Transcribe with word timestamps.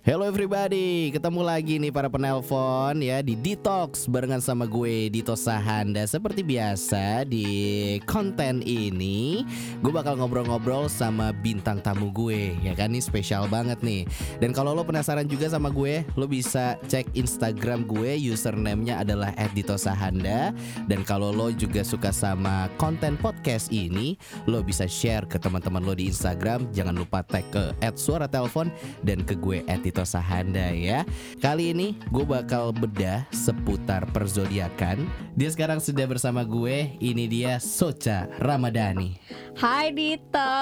Hello 0.00 0.24
everybody, 0.24 1.12
ketemu 1.12 1.44
lagi 1.44 1.76
nih 1.76 1.92
para 1.92 2.08
penelpon 2.08 3.04
ya 3.04 3.20
di 3.20 3.36
Detox 3.36 4.08
barengan 4.08 4.40
sama 4.40 4.64
gue 4.64 5.12
Dito 5.12 5.36
Sahanda. 5.36 6.08
Seperti 6.08 6.40
biasa 6.40 7.28
di 7.28 8.00
konten 8.08 8.64
ini 8.64 9.44
gue 9.84 9.92
bakal 9.92 10.16
ngobrol-ngobrol 10.16 10.88
sama 10.88 11.36
bintang 11.36 11.84
tamu 11.84 12.08
gue 12.16 12.56
ya 12.64 12.72
kan? 12.72 12.96
Ini 12.96 13.04
spesial 13.04 13.44
banget 13.52 13.84
nih. 13.84 14.08
Dan 14.40 14.56
kalau 14.56 14.72
lo 14.72 14.88
penasaran 14.88 15.28
juga 15.28 15.52
sama 15.52 15.68
gue, 15.68 16.00
lo 16.16 16.24
bisa 16.24 16.80
cek 16.88 17.12
Instagram 17.12 17.84
gue 17.84 18.16
username-nya 18.16 19.04
adalah 19.04 19.36
@ditosahanda 19.52 20.56
Dan 20.88 21.04
kalau 21.04 21.28
lo 21.28 21.52
juga 21.52 21.84
suka 21.84 22.08
sama 22.08 22.72
konten 22.80 23.20
podcast 23.20 23.68
ini, 23.68 24.16
lo 24.48 24.64
bisa 24.64 24.88
share 24.88 25.28
ke 25.28 25.36
teman-teman 25.36 25.84
lo 25.84 25.92
di 25.92 26.08
Instagram. 26.08 26.72
Jangan 26.72 26.96
lupa 26.96 27.20
tag 27.20 27.44
ke 27.52 27.76
@suaratelpon 28.00 28.72
dan 29.04 29.20
ke 29.28 29.36
gue 29.36 29.60
Tito 29.90 30.06
Sahanda 30.06 30.70
ya. 30.70 31.02
Kali 31.42 31.74
ini 31.74 31.98
gue 32.14 32.22
bakal 32.22 32.70
bedah 32.70 33.26
seputar 33.34 34.06
perzodiakan. 34.14 35.02
Dia 35.34 35.50
sekarang 35.50 35.82
sudah 35.82 36.06
bersama 36.06 36.46
gue. 36.46 36.94
Ini 37.02 37.26
dia 37.26 37.58
Socha 37.58 38.30
Ramadhani. 38.38 39.18
Hai 39.58 39.90
Dito. 39.90 40.54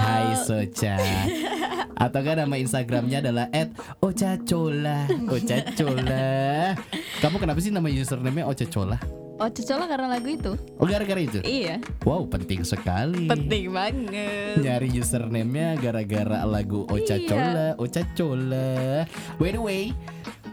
Hai 0.00 0.40
Socha. 0.48 0.96
Atau 2.08 2.24
kan 2.24 2.40
nama 2.40 2.56
Instagramnya 2.56 3.20
adalah 3.20 3.52
@ocacola. 4.00 5.04
Ocacola. 5.36 6.72
Kamu 7.20 7.36
kenapa 7.36 7.60
sih 7.60 7.68
nama 7.68 7.92
username-nya 7.92 8.48
Ocacola? 8.48 9.21
Oh 9.42 9.50
cocola 9.50 9.90
karena 9.90 10.06
lagu 10.06 10.28
itu. 10.30 10.52
Oh 10.78 10.86
gara-gara 10.86 11.18
itu? 11.18 11.42
Iya. 11.42 11.82
Wow 12.06 12.30
penting 12.30 12.62
sekali. 12.62 13.26
Penting 13.26 13.74
banget. 13.74 14.62
Nyari 14.62 14.88
username-nya 15.02 15.82
gara-gara 15.82 16.46
lagu 16.46 16.86
Ocha 16.86 17.18
Iya. 17.18 17.26
Cola, 17.26 17.66
Ocha 17.74 18.06
Cola. 18.14 19.02
By 19.42 19.50
the 19.50 19.58
way, 19.58 19.82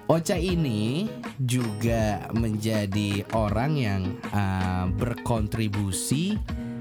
Ocha 0.09 0.41
ini 0.41 1.05
juga 1.37 2.25
menjadi 2.33 3.21
orang 3.37 3.77
yang 3.77 4.01
uh, 4.33 4.89
berkontribusi 4.97 6.33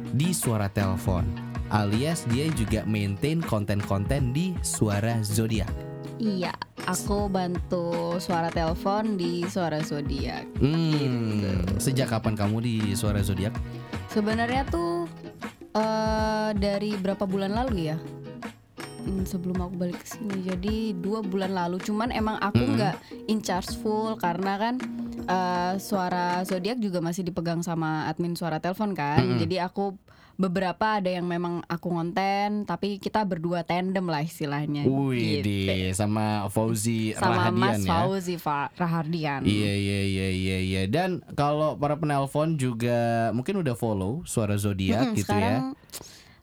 di 0.08 0.32
suara 0.32 0.72
telepon. 0.72 1.28
Alias 1.68 2.24
dia 2.32 2.48
juga 2.56 2.88
maintain 2.88 3.44
konten-konten 3.44 4.32
di 4.32 4.56
suara 4.64 5.20
zodiak. 5.20 5.87
Iya. 6.18 6.54
Aku 6.88 7.30
bantu 7.30 8.16
suara 8.18 8.50
telepon 8.50 9.14
di 9.14 9.44
suara 9.46 9.78
zodiak. 9.84 10.44
Hmm, 10.58 11.78
sejak 11.78 12.10
kapan 12.10 12.34
kamu 12.34 12.56
di 12.64 12.74
suara 12.98 13.22
zodiak? 13.22 13.54
Sebenarnya 14.10 14.64
tuh 14.66 15.06
eh 15.76 16.50
dari 16.56 16.96
berapa 16.96 17.22
bulan 17.28 17.54
lalu 17.54 17.92
ya? 17.92 17.96
Hmm, 19.08 19.24
sebelum 19.24 19.56
aku 19.56 19.74
balik 19.80 20.04
ke 20.04 20.06
sini. 20.06 20.44
Jadi 20.44 20.92
dua 20.92 21.24
bulan 21.24 21.56
lalu. 21.56 21.80
Cuman 21.80 22.12
emang 22.12 22.36
aku 22.36 22.60
nggak 22.60 22.96
in 23.26 23.40
charge 23.40 23.72
full 23.80 24.20
karena 24.20 24.60
kan 24.60 24.74
eh, 25.24 25.74
suara 25.80 26.44
zodiak 26.44 26.76
juga 26.76 27.00
masih 27.00 27.24
dipegang 27.24 27.64
sama 27.64 28.04
admin 28.04 28.36
suara 28.36 28.60
telepon 28.60 28.92
kan. 28.92 29.24
Mm-mm. 29.24 29.40
jadi 29.40 29.64
aku 29.64 29.96
beberapa 30.38 31.02
ada 31.02 31.10
yang 31.10 31.26
memang 31.26 31.66
aku 31.66 31.90
ngonten 31.90 32.62
tapi 32.62 33.02
kita 33.02 33.26
berdua 33.26 33.66
tandem 33.66 34.06
lah 34.06 34.22
istilahnya. 34.22 34.86
Wih, 34.86 35.42
gitu. 35.42 35.50
di 35.50 35.58
sama 35.90 36.46
Fauzi 36.46 37.10
sama 37.16 37.50
Rahadian 37.50 37.58
Mas 37.58 37.82
ya. 37.82 37.90
Fauzi 37.90 38.36
Fa- 38.38 38.70
Rahardian 38.78 39.42
Iya 39.42 39.72
iya 39.74 40.00
iya 40.06 40.28
iya 40.30 40.58
iya. 40.62 40.82
Dan 40.86 41.26
kalau 41.34 41.74
para 41.74 41.98
penelpon 41.98 42.54
juga 42.54 43.32
mungkin 43.34 43.64
udah 43.66 43.74
follow 43.74 44.22
suara 44.28 44.54
zodiak 44.54 45.10
Mm-mm, 45.10 45.18
gitu 45.18 45.32
sekarang 45.34 45.74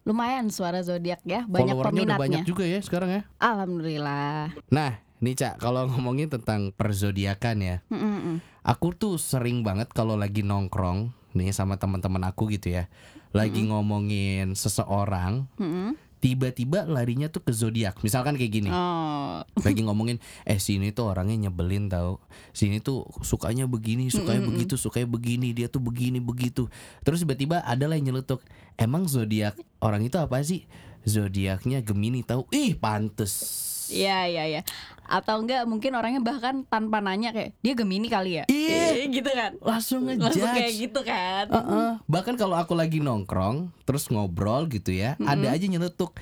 lumayan 0.05 0.53
suara 0.53 0.85
zodiak 0.85 1.19
ya. 1.25 1.41
ya 1.43 1.49
banyak 1.49 1.73
Followernya 1.73 2.03
udah 2.05 2.17
peminatnya 2.17 2.21
banyak 2.21 2.43
juga 2.45 2.63
ya 2.63 2.79
sekarang 2.79 3.09
ya. 3.09 3.21
alhamdulillah 3.41 4.53
Nah, 4.69 5.01
nih 5.17 5.33
Cak, 5.33 5.57
kalau 5.57 5.89
ngomongin 5.89 6.29
tentang 6.29 6.69
perzodiakan 6.77 7.57
ya. 7.57 7.77
Mm-mm-mm. 7.89 8.37
Aku 8.61 8.93
tuh 8.93 9.17
sering 9.17 9.65
banget 9.65 9.89
kalau 9.89 10.13
lagi 10.13 10.45
nongkrong 10.45 11.09
nih 11.33 11.49
sama 11.49 11.81
teman-teman 11.81 12.21
aku 12.29 12.53
gitu 12.53 12.69
ya. 12.69 12.85
Lagi 13.33 13.65
ngomongin 13.67 14.53
seseorang, 14.53 15.49
Mm-mm. 15.57 15.97
tiba-tiba 16.21 16.85
larinya 16.85 17.27
tuh 17.27 17.43
ke 17.43 17.51
zodiak. 17.51 17.99
Misalkan 18.05 18.37
kayak 18.39 18.51
gini. 18.53 18.69
Oh, 18.71 19.41
lagi 19.63 19.81
ngomongin 19.87 20.17
eh 20.45 20.59
sini 20.61 20.93
tuh 20.93 21.11
orangnya 21.11 21.47
nyebelin 21.49 21.89
tau 21.91 22.21
sini 22.55 22.79
tuh 22.79 23.07
sukanya 23.25 23.67
begini 23.67 24.07
sukanya 24.07 24.43
begitu 24.47 24.79
sukanya 24.79 25.07
begini 25.09 25.51
dia 25.51 25.67
tuh 25.67 25.83
begini 25.83 26.23
begitu 26.23 26.71
terus 27.03 27.23
tiba-tiba 27.23 27.59
ada 27.63 27.89
lah 27.89 27.99
yang 27.99 28.13
nyeletuk 28.13 28.39
emang 28.75 29.07
zodiak 29.07 29.55
orang 29.79 30.03
itu 30.03 30.17
apa 30.17 30.41
sih 30.41 30.63
zodiaknya 31.05 31.81
Gemini 31.81 32.25
tahu 32.25 32.47
ih 32.51 32.73
pantes 32.75 33.63
Iya 33.85 34.25
iya 34.25 34.43
iya. 34.49 34.61
Atau 35.05 35.45
enggak 35.45 35.69
mungkin 35.69 35.93
orangnya 35.93 36.17
bahkan 36.17 36.65
tanpa 36.65 37.05
nanya 37.05 37.29
kayak 37.29 37.53
dia 37.61 37.77
Gemini 37.77 38.09
kali 38.09 38.41
ya. 38.41 38.43
Iya. 38.49 39.05
Eh, 39.05 39.13
gitu 39.13 39.29
kan. 39.29 39.53
langsung 39.61 40.09
Langsung 40.09 40.41
kayak 40.41 40.73
ngejudge 40.73 40.81
gitu 40.89 40.99
kan. 41.05 41.45
Heeh. 41.53 41.89
bahkan 42.09 42.33
kalau 42.33 42.57
aku 42.57 42.73
lagi 42.73 42.97
nongkrong 42.97 43.69
terus 43.85 44.09
ngobrol 44.09 44.65
gitu 44.73 44.89
ya 44.89 45.13
ada 45.21 45.53
aja 45.53 45.65
nyeletuk 45.69 46.17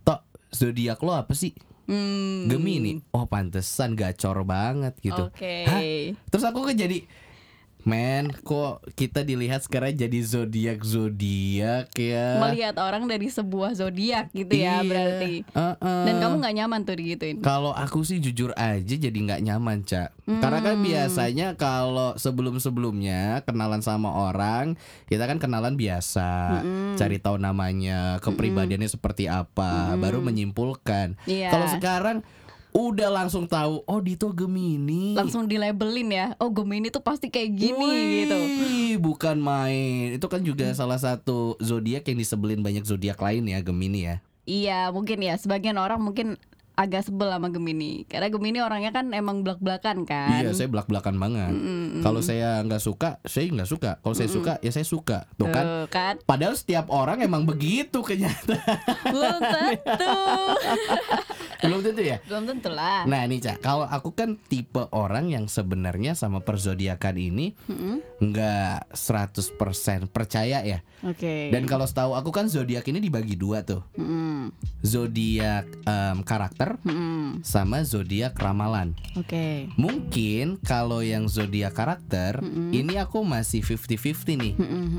tok 0.00 0.24
zodiak 0.48 1.04
lo 1.04 1.12
apa 1.12 1.36
sih 1.36 1.52
Hmm. 1.82 2.46
Gemini 2.46 3.02
oh 3.10 3.26
pantesan 3.26 3.98
gacor 3.98 4.46
banget 4.46 4.94
gitu 5.02 5.28
Oke. 5.28 5.66
Hah? 5.66 5.82
Terus 6.30 6.44
aku 6.46 6.62
kan 6.62 6.78
jadi 6.78 7.04
Men, 7.82 8.30
kok 8.32 8.86
kita 8.94 9.22
dilihat 9.22 9.62
sekarang 9.62 9.92
jadi 9.92 10.18
zodiak 10.22 10.82
zodiak 10.82 11.90
ya? 11.92 12.38
Melihat 12.38 12.78
orang 12.78 13.04
dari 13.04 13.26
sebuah 13.26 13.74
zodiak 13.74 14.30
gitu 14.30 14.54
Iya. 14.54 14.80
ya 14.80 14.86
berarti. 14.86 15.32
Uh-uh. 15.50 16.04
Dan 16.06 16.14
kamu 16.18 16.34
nggak 16.38 16.56
nyaman 16.56 16.80
tuh 16.82 16.94
digituin. 16.94 17.36
Kalau 17.38 17.74
aku 17.74 18.02
sih 18.02 18.18
jujur 18.18 18.54
aja 18.54 18.94
jadi 18.94 19.12
nggak 19.12 19.42
nyaman 19.42 19.82
cak. 19.82 20.14
Karena 20.22 20.58
kan 20.62 20.76
Hmm. 20.78 20.86
biasanya 20.86 21.46
kalau 21.54 22.14
sebelum 22.14 22.56
sebelumnya 22.56 23.42
kenalan 23.42 23.82
sama 23.82 24.30
orang, 24.30 24.78
kita 25.06 25.26
kan 25.26 25.42
kenalan 25.42 25.74
biasa, 25.74 26.62
cari 26.94 27.18
tahu 27.18 27.36
namanya, 27.36 28.22
kepribadiannya 28.22 28.86
seperti 28.86 29.26
apa, 29.26 29.98
baru 29.98 30.22
menyimpulkan. 30.22 31.18
Iya. 31.26 31.50
Kalau 31.50 31.66
sekarang 31.68 32.18
udah 32.72 33.08
langsung 33.12 33.44
tahu, 33.44 33.84
oh 33.84 34.00
Dito 34.00 34.32
Gemini. 34.32 35.12
Langsung 35.12 35.44
dilabelin 35.44 36.08
ya. 36.08 36.26
Oh 36.40 36.48
Gemini 36.48 36.88
tuh 36.88 37.04
pasti 37.04 37.28
kayak 37.28 37.52
gini 37.52 37.76
Wih, 37.76 38.08
gitu. 38.24 38.38
Bukan 39.04 39.36
main. 39.38 40.16
Itu 40.16 40.26
kan 40.32 40.40
juga 40.40 40.72
salah 40.72 40.96
satu 40.96 41.60
zodiak 41.60 42.08
yang 42.08 42.18
disebelin 42.18 42.64
banyak 42.64 42.88
zodiak 42.88 43.20
lain 43.20 43.44
ya, 43.48 43.60
Gemini 43.60 44.00
ya. 44.08 44.16
Iya 44.48 44.80
mungkin 44.90 45.20
ya. 45.20 45.36
Sebagian 45.36 45.76
orang 45.76 46.00
mungkin 46.00 46.40
agak 46.72 47.04
sebel 47.04 47.28
sama 47.28 47.52
Gemini. 47.52 48.08
Karena 48.08 48.28
Gemini 48.32 48.58
orangnya 48.64 48.90
kan 48.94 49.12
emang 49.12 49.44
belak-belakan 49.44 50.08
kan. 50.08 50.40
Iya, 50.40 50.56
saya 50.56 50.68
belak-belakan 50.72 51.14
banget. 51.20 51.52
Kalau 52.00 52.20
saya 52.24 52.60
nggak 52.64 52.82
suka, 52.82 53.20
saya 53.24 53.48
nggak 53.52 53.68
suka. 53.68 53.90
Kalau 54.00 54.14
saya 54.16 54.28
suka, 54.32 54.52
ya 54.64 54.70
saya 54.72 54.86
suka. 54.86 55.28
Tuh 55.36 55.48
kan. 55.52 55.64
Tuh 55.64 55.86
kan. 55.92 56.14
Padahal 56.24 56.56
setiap 56.56 56.88
orang 56.88 57.20
emang 57.20 57.44
begitu 57.44 58.00
kenyataan. 58.00 58.80
Belum 59.12 59.38
tentu. 59.40 60.16
Belum 61.62 61.78
tentu 61.78 62.02
ya. 62.02 62.18
Belum 62.26 62.42
tentu 62.42 62.70
lah. 62.74 63.06
Nah 63.06 63.22
nih 63.22 63.38
Cak, 63.38 63.62
kalau 63.62 63.86
aku 63.86 64.10
kan 64.18 64.34
tipe 64.50 64.82
orang 64.90 65.30
yang 65.30 65.46
sebenarnya 65.46 66.18
sama 66.18 66.42
perzodiakan 66.42 67.14
ini 67.20 67.54
nggak 68.18 68.90
100% 68.90 70.10
percaya 70.10 70.58
ya. 70.66 70.82
Oke. 71.06 71.50
Dan 71.50 71.66
kalau 71.66 71.86
setahu 71.86 72.14
aku 72.14 72.30
kan 72.34 72.46
zodiak 72.46 72.86
ini 72.90 72.98
dibagi 73.02 73.34
dua 73.34 73.62
tuh. 73.62 73.82
Mm-mm. 73.98 74.54
Zodiak 74.82 75.66
em, 75.86 76.18
karakter 76.22 76.61
Mm-mm. 76.82 77.42
sama 77.42 77.82
zodiak 77.82 78.34
ramalan. 78.38 78.94
Oke. 79.18 79.68
Mungkin 79.74 80.62
kalau 80.62 81.02
yang 81.02 81.26
zodiak 81.26 81.74
karakter 81.74 82.38
ini 82.70 82.98
aku 82.98 83.22
masih 83.26 83.60
50-50 83.64 84.42
nih. 84.42 84.54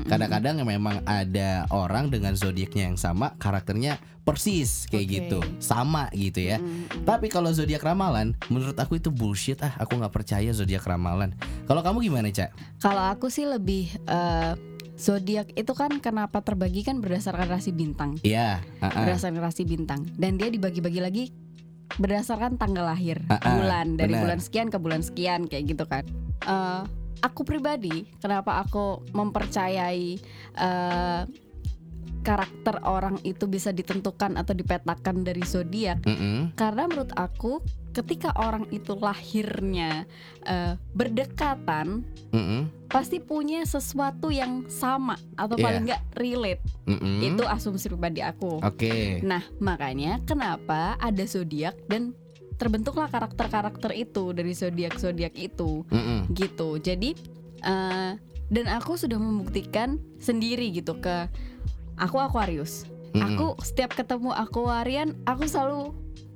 Kadang-kadang 0.08 0.60
memang 0.62 1.00
ada 1.08 1.64
orang 1.72 2.12
dengan 2.12 2.36
zodiaknya 2.36 2.92
yang 2.92 2.98
sama, 3.00 3.32
karakternya 3.40 3.96
persis 4.24 4.88
kayak 4.88 5.04
Oke. 5.04 5.14
gitu, 5.20 5.40
sama 5.60 6.08
gitu 6.16 6.40
ya. 6.40 6.56
Tapi 7.04 7.28
kalau 7.28 7.52
zodiak 7.52 7.84
ramalan, 7.84 8.32
menurut 8.48 8.76
aku 8.80 8.96
itu 8.96 9.12
bullshit 9.12 9.60
ah. 9.60 9.76
Aku 9.76 10.00
nggak 10.00 10.12
percaya 10.12 10.48
zodiak 10.56 10.84
ramalan. 10.88 11.36
Kalau 11.68 11.84
kamu 11.84 12.08
gimana 12.08 12.32
cak? 12.32 12.56
Kalau 12.80 13.04
aku 13.12 13.28
sih 13.28 13.44
lebih 13.44 13.92
eh, 14.08 14.52
zodiak 14.96 15.52
itu 15.58 15.72
kan 15.76 15.90
kenapa 16.00 16.40
terbagi 16.40 16.86
kan 16.86 17.04
berdasarkan 17.04 17.52
rasi 17.52 17.74
bintang. 17.76 18.16
Iya. 18.24 18.64
ah-ah. 18.80 19.04
Berdasarkan 19.04 19.44
rasi 19.44 19.68
bintang 19.68 20.08
dan 20.16 20.40
dia 20.40 20.48
dibagi-bagi 20.48 21.00
lagi 21.04 21.24
berdasarkan 21.94 22.58
tanggal 22.58 22.86
lahir, 22.86 23.22
Ah, 23.28 23.38
ah, 23.38 23.54
bulan 23.54 23.94
dari 23.94 24.12
benar. 24.12 24.22
bulan 24.26 24.40
sekian 24.42 24.68
ke 24.68 24.78
bulan 24.78 25.02
sekian 25.02 25.46
kayak 25.46 25.64
gitu 25.70 25.84
kan. 25.86 26.04
Eh, 26.42 26.82
aku 27.22 27.46
pribadi 27.46 28.10
kenapa 28.18 28.60
aku 28.60 29.04
mempercayai 29.14 30.18
eh, 30.54 31.20
karakter 32.24 32.80
orang 32.82 33.20
itu 33.22 33.44
bisa 33.44 33.70
ditentukan 33.70 34.34
atau 34.34 34.56
dipetakan 34.56 35.22
dari 35.22 35.44
zodiak 35.44 36.00
Mm-mm. 36.02 36.56
karena 36.56 36.88
menurut 36.88 37.12
aku 37.12 37.60
ketika 37.94 38.34
orang 38.34 38.66
itu 38.72 38.96
lahirnya 38.96 40.08
eh, 40.42 40.74
berdekatan 40.96 42.02
Mm-mm. 42.32 42.88
pasti 42.88 43.20
punya 43.20 43.62
sesuatu 43.62 44.32
yang 44.32 44.66
sama 44.66 45.14
atau 45.36 45.54
Iya. 45.54 45.62
paling 45.62 45.82
nggak 45.86 46.02
relate 46.16 46.62
Mm-mm. 46.88 47.20
itu 47.22 47.42
asumsi 47.44 47.86
pribadi 47.86 48.24
aku 48.24 48.58
Oke. 48.58 49.20
nah 49.22 49.44
makanya 49.60 50.18
kenapa 50.24 50.96
ada 50.98 51.22
zodiak 51.22 51.76
dan 51.86 52.16
terbentuklah 52.54 53.10
karakter-karakter 53.10 53.92
itu 53.92 54.30
dari 54.32 54.54
zodiak 54.54 54.96
zodiak 54.96 55.34
itu 55.36 55.84
Mm-mm. 55.92 56.32
gitu 56.34 56.80
jadi 56.80 57.14
eh, 57.62 58.12
dan 58.44 58.66
aku 58.68 58.94
sudah 58.94 59.16
membuktikan 59.16 59.96
sendiri 60.20 60.68
gitu 60.70 61.00
ke 61.00 61.26
aku 61.96 62.16
Aquarius 62.18 62.84
Mm-mm. 63.10 63.22
aku 63.24 63.46
setiap 63.60 63.92
ketemu 63.92 64.30
Aquarian 64.30 65.14
aku 65.22 65.44
selalu 65.44 65.94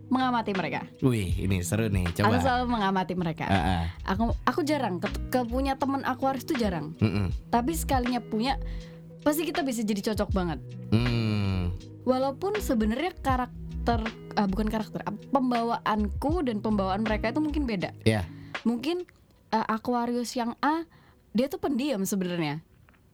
mengamati 0.08 0.50
mereka 0.50 0.88
Wih, 0.98 1.36
ini 1.36 1.60
seru 1.60 1.84
nih. 1.86 2.08
Coba. 2.12 2.26
aku 2.26 2.36
selalu 2.40 2.64
mengamati 2.66 3.12
mereka 3.12 3.44
ah. 3.44 3.84
aku 4.02 4.32
aku 4.42 4.60
jarang 4.62 4.96
ke, 4.96 5.08
ke 5.28 5.44
punya 5.44 5.74
temen 5.74 6.00
Aquarius 6.02 6.42
tuh 6.42 6.56
jarang 6.56 6.96
Mm-mm. 6.96 7.28
tapi 7.48 7.72
sekalinya 7.72 8.18
punya 8.18 8.56
pasti 9.20 9.42
kita 9.42 9.60
bisa 9.60 9.82
jadi 9.82 10.12
cocok 10.12 10.30
banget 10.30 10.60
Hmm. 10.88 11.68
walaupun 12.02 12.56
sebenarnya 12.56 13.12
karakter 13.18 14.00
ah, 14.32 14.48
bukan 14.48 14.66
karakter 14.66 15.04
ah, 15.04 15.12
pembawaanku 15.28 16.40
dan 16.40 16.58
pembawaan 16.58 17.02
mereka 17.02 17.28
itu 17.28 17.38
mungkin 17.38 17.64
beda 17.64 17.92
Iya. 18.02 18.24
mungkin 18.62 19.04
eh, 19.50 19.66
Aquarius 19.66 20.32
yang 20.32 20.56
A 20.58 20.88
dia 21.30 21.46
tuh 21.46 21.58
pendiam 21.58 22.00
sebenarnya 22.02 22.64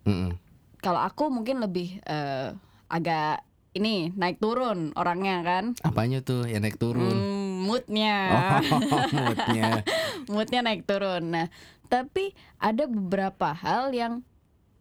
Mm-mm. 0.05 0.38
Kalau 0.84 1.00
aku 1.00 1.32
mungkin 1.32 1.58
lebih 1.58 1.96
eh, 2.04 2.52
agak 2.86 3.40
ini 3.72 4.12
naik 4.14 4.38
turun 4.38 4.92
orangnya 4.94 5.40
kan. 5.42 5.64
Apanya 5.81 6.20
tuh? 6.20 6.44
Yang 6.44 6.62
naik 6.62 6.78
turun? 6.78 7.10
Hmm, 7.10 7.66
moodnya. 7.66 8.16
Oh, 8.31 8.78
moodnya. 9.25 9.70
moodnya 10.32 10.60
naik 10.60 10.84
turun. 10.84 11.32
Nah 11.32 11.48
tapi 11.84 12.32
ada 12.56 12.84
beberapa 12.84 13.50
hal 13.50 13.90
yang 13.90 14.20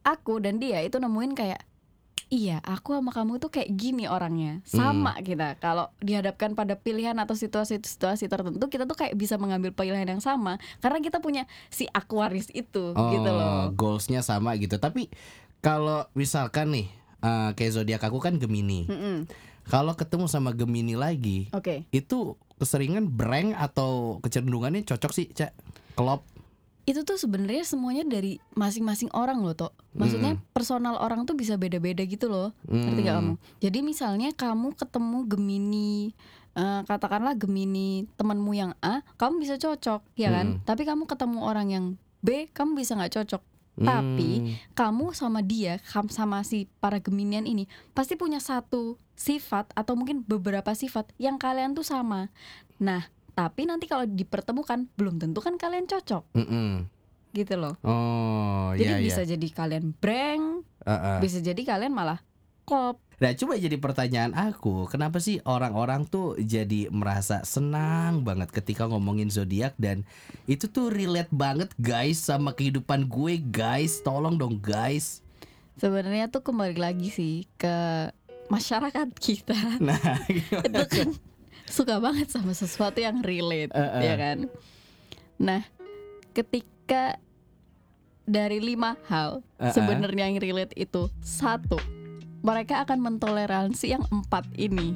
aku 0.04 0.40
dan 0.40 0.58
dia 0.58 0.82
itu 0.82 0.98
nemuin 0.98 1.34
kayak 1.34 1.62
iya 2.28 2.58
aku 2.66 2.98
sama 2.98 3.14
kamu 3.14 3.38
tuh 3.38 3.50
kayak 3.50 3.70
gini 3.72 4.06
orangnya. 4.06 4.62
Sama 4.66 5.14
kita. 5.22 5.58
Kalau 5.58 5.94
dihadapkan 5.98 6.54
pada 6.54 6.74
pilihan 6.74 7.14
atau 7.14 7.34
situasi-situasi 7.34 8.26
tertentu 8.26 8.66
kita 8.68 8.86
tuh 8.86 8.98
kayak 8.98 9.14
bisa 9.14 9.38
mengambil 9.38 9.70
pilihan 9.70 10.06
yang 10.06 10.22
sama. 10.22 10.58
Karena 10.82 10.98
kita 10.98 11.18
punya 11.18 11.46
si 11.70 11.86
Aquarius 11.90 12.50
itu 12.50 12.94
Oh, 12.94 13.10
gitu 13.10 13.30
loh. 13.30 13.70
goalsnya 13.74 14.22
sama 14.22 14.58
gitu. 14.58 14.78
Tapi 14.78 15.14
kalau 15.64 16.06
misalkan 16.12 16.70
nih, 16.70 16.88
eh, 17.20 17.50
kayak 17.56 17.72
zodiak 17.74 18.04
aku 18.04 18.20
kan 18.20 18.36
Gemini. 18.36 18.86
Mm-mm. 18.86 19.26
Kalau 19.64 19.96
ketemu 19.96 20.28
sama 20.28 20.52
Gemini 20.52 20.94
lagi, 20.94 21.48
oke 21.50 21.88
itu 21.90 22.36
keseringan 22.60 23.08
breng 23.08 23.56
atau 23.56 24.20
kecenderungannya 24.20 24.84
cocok 24.84 25.12
sih, 25.12 25.32
Cak? 25.32 25.56
Klop. 25.94 26.28
itu 26.84 27.00
tuh 27.08 27.16
sebenarnya 27.16 27.64
semuanya 27.64 28.04
dari 28.04 28.44
masing-masing 28.60 29.08
orang 29.16 29.40
loh 29.40 29.56
toh 29.56 29.72
maksudnya 29.96 30.36
personal 30.52 31.00
orang 31.00 31.24
tuh 31.24 31.32
bisa 31.32 31.56
beda-beda 31.56 32.04
gitu 32.04 32.28
loh 32.28 32.52
ngerti 32.68 33.00
gak 33.00 33.16
Hmm. 33.16 33.20
kamu 33.24 33.34
jadi 33.64 33.80
misalnya 33.80 34.30
kamu 34.36 34.76
ketemu 34.76 35.18
Gemini 35.24 36.12
eh, 36.52 36.82
katakanlah 36.84 37.40
Gemini 37.40 38.04
temanmu 38.20 38.52
yang 38.52 38.76
A 38.84 39.00
kamu 39.16 39.40
bisa 39.40 39.56
cocok 39.56 40.04
ya 40.20 40.28
kan 40.28 40.60
Hmm. 40.60 40.68
tapi 40.68 40.84
kamu 40.84 41.08
ketemu 41.08 41.40
orang 41.40 41.68
yang 41.72 41.86
B 42.20 42.52
kamu 42.52 42.76
bisa 42.76 43.00
nggak 43.00 43.16
cocok 43.16 43.40
tapi 43.76 44.32
Hmm. 44.38 44.54
kamu 44.72 45.06
sama 45.12 45.42
dia 45.42 45.82
sama 46.08 46.42
si 46.42 46.70
para 46.78 46.98
Geminian 46.98 47.44
ini 47.44 47.66
pasti 47.92 48.14
punya 48.14 48.38
satu 48.38 48.96
sifat 49.14 49.74
atau 49.74 49.94
mungkin 49.94 50.22
beberapa 50.22 50.72
sifat 50.72 51.10
yang 51.18 51.36
kalian 51.36 51.74
tuh 51.74 51.82
sama 51.82 52.30
nah 52.78 53.02
tapi 53.34 53.66
nanti 53.66 53.86
kalau 53.86 54.06
dipertemukan 54.06 54.86
belum 54.94 55.18
tentu 55.18 55.42
kan 55.42 55.58
kalian 55.58 55.90
cocok 55.90 56.22
Mm-mm. 56.34 56.86
gitu 57.32 57.58
loh 57.58 57.74
Oh, 57.82 58.78
jadi 58.78 59.02
iya 59.02 59.02
bisa 59.02 59.22
iya. 59.22 59.34
jadi 59.34 59.48
kalian 59.50 59.98
breng 59.98 60.62
Uh-uh. 60.86 61.18
bisa 61.18 61.42
jadi 61.42 61.58
kalian 61.58 61.90
malah 61.90 62.22
kop 62.64 63.02
Nah, 63.16 63.32
coba 63.32 63.54
jadi 63.56 63.76
pertanyaan 63.76 64.34
aku, 64.34 64.86
kenapa 64.86 65.18
sih 65.18 65.38
orang-orang 65.44 66.04
tuh 66.04 66.36
jadi 66.36 66.90
merasa 66.90 67.42
senang 67.44 68.22
banget 68.22 68.50
ketika 68.50 68.86
ngomongin 68.86 69.28
zodiak 69.28 69.74
dan 69.76 70.02
itu 70.46 70.66
tuh 70.66 70.88
relate 70.88 71.30
banget 71.30 71.70
guys 71.76 72.18
sama 72.20 72.52
kehidupan 72.52 73.06
gue 73.06 73.38
guys, 73.40 74.00
tolong 74.00 74.36
dong 74.36 74.58
guys. 74.58 75.22
sebenarnya 75.74 76.28
tuh 76.28 76.42
kembali 76.42 76.76
lagi 76.76 77.10
sih 77.10 77.36
ke 77.54 77.76
masyarakat 78.46 79.10
kita 79.16 79.58
Nah, 79.82 79.98
itu 80.30 80.84
kan 80.86 81.10
suka 81.66 81.98
banget 81.98 82.30
sama 82.30 82.54
sesuatu 82.54 82.98
yang 82.98 83.22
relate 83.22 83.72
Eh, 83.72 83.82
eh. 83.82 84.02
ya 84.04 84.14
kan 84.14 84.38
nah 85.34 85.66
ketika 86.32 87.18
dari 88.24 88.62
lima 88.62 88.94
hal 89.08 89.42
Eh, 89.58 89.66
eh. 89.66 89.74
sebenarnya 89.74 90.30
yang 90.30 90.38
relate 90.38 90.76
itu 90.76 91.10
satu 91.20 91.82
mereka 92.44 92.84
akan 92.84 93.00
mentoleransi 93.02 93.98
yang 93.98 94.04
empat 94.12 94.46
ini 94.54 94.94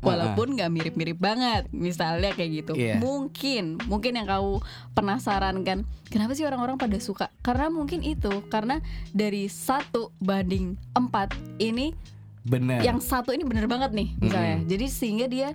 walaupun 0.00 0.54
nggak 0.54 0.70
mirip-mirip 0.70 1.18
banget 1.18 1.66
misalnya 1.74 2.30
kayak 2.30 2.62
gitu 2.62 2.72
Iya. 2.78 3.02
mungkin 3.02 3.80
mungkin 3.90 4.14
yang 4.14 4.28
kau 4.28 4.62
penasaran 4.94 5.66
kan 5.66 5.82
kenapa 6.08 6.36
sih 6.36 6.46
orang-orang 6.46 6.78
pada 6.78 6.98
suka 7.02 7.26
karena 7.42 7.72
mungkin 7.72 8.06
itu 8.06 8.30
karena 8.46 8.78
dari 9.10 9.50
satu 9.50 10.14
banding 10.22 10.78
empat 10.94 11.34
ini 11.58 11.90
bener. 12.46 12.86
yang 12.86 13.02
satu 13.02 13.34
ini 13.34 13.42
bener 13.42 13.66
banget 13.66 13.90
nih 13.90 14.14
misalnya 14.22 14.56
Mm-mm. 14.62 14.70
jadi 14.70 14.86
sehingga 14.86 15.26
dia 15.26 15.48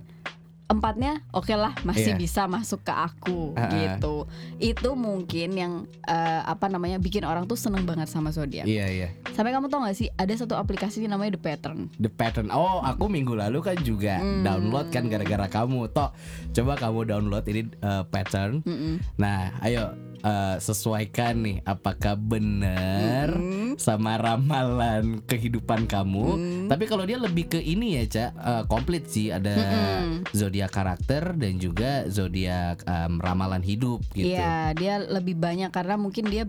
empatnya 0.72 1.20
oke 1.30 1.52
lah 1.52 1.76
masih 1.82 2.12
Iya. 2.12 2.18
bisa 2.18 2.42
masuk 2.46 2.80
ke 2.80 2.90
aku 2.90 3.52
ah. 3.54 3.68
gitu 3.68 4.24
itu 4.56 4.90
mungkin 4.92 5.48
yang 5.52 5.72
eh, 6.02 6.40
apa 6.42 6.66
namanya 6.66 6.96
bikin 6.96 7.22
orang 7.22 7.44
tuh 7.44 7.54
seneng 7.54 7.84
banget 7.84 8.08
sama 8.08 8.32
zodiak 8.32 8.64
Iya 8.64 8.86
iya. 8.88 9.08
sampai 9.30 9.52
kamu 9.52 9.68
tau 9.68 9.84
gak 9.84 9.94
sih 9.94 10.08
ada 10.12 10.32
satu 10.32 10.56
aplikasi 10.56 11.04
namanya 11.04 11.36
The 11.36 11.42
Pattern 11.42 11.80
The 11.94 12.08
pattern. 12.08 12.48
Oh, 12.48 12.80
aku 12.80 13.06
minggu 13.06 13.34
lalu 13.34 13.60
kan 13.60 13.76
juga 13.78 14.16
Hmm. 14.18 14.40
download 14.42 14.88
kan 14.88 15.06
gara-gara 15.06 15.46
kamu. 15.46 15.90
Toh, 15.90 16.14
coba 16.52 16.72
kamu 16.74 17.00
download 17.04 17.44
ini 17.44 17.66
uh, 17.80 18.06
pattern. 18.06 18.62
Mm-mm. 18.62 19.02
Nah, 19.16 19.50
ayo 19.60 19.92
uh, 20.22 20.56
sesuaikan 20.58 21.38
nih 21.42 21.56
apakah 21.66 22.16
benar 22.16 23.34
Mm-mm. 23.34 23.76
sama 23.76 24.16
ramalan 24.16 25.20
kehidupan 25.26 25.90
kamu. 25.90 26.26
Mm. 26.38 26.66
Tapi 26.70 26.84
kalau 26.88 27.04
dia 27.04 27.18
lebih 27.18 27.52
ke 27.52 27.60
ini 27.60 28.00
ya, 28.00 28.04
Cak, 28.08 28.30
uh, 28.38 28.64
komplit 28.70 29.10
sih 29.10 29.34
ada 29.34 29.52
Mm-mm. 29.52 30.26
zodiak 30.32 30.72
karakter 30.72 31.34
dan 31.36 31.58
juga 31.58 32.06
zodiak 32.08 32.82
um, 32.86 33.18
ramalan 33.20 33.60
hidup 33.60 34.00
gitu. 34.14 34.32
Iya 34.32 34.72
dia 34.78 35.02
lebih 35.02 35.36
banyak 35.36 35.68
karena 35.74 35.98
mungkin 35.98 36.30
dia 36.30 36.46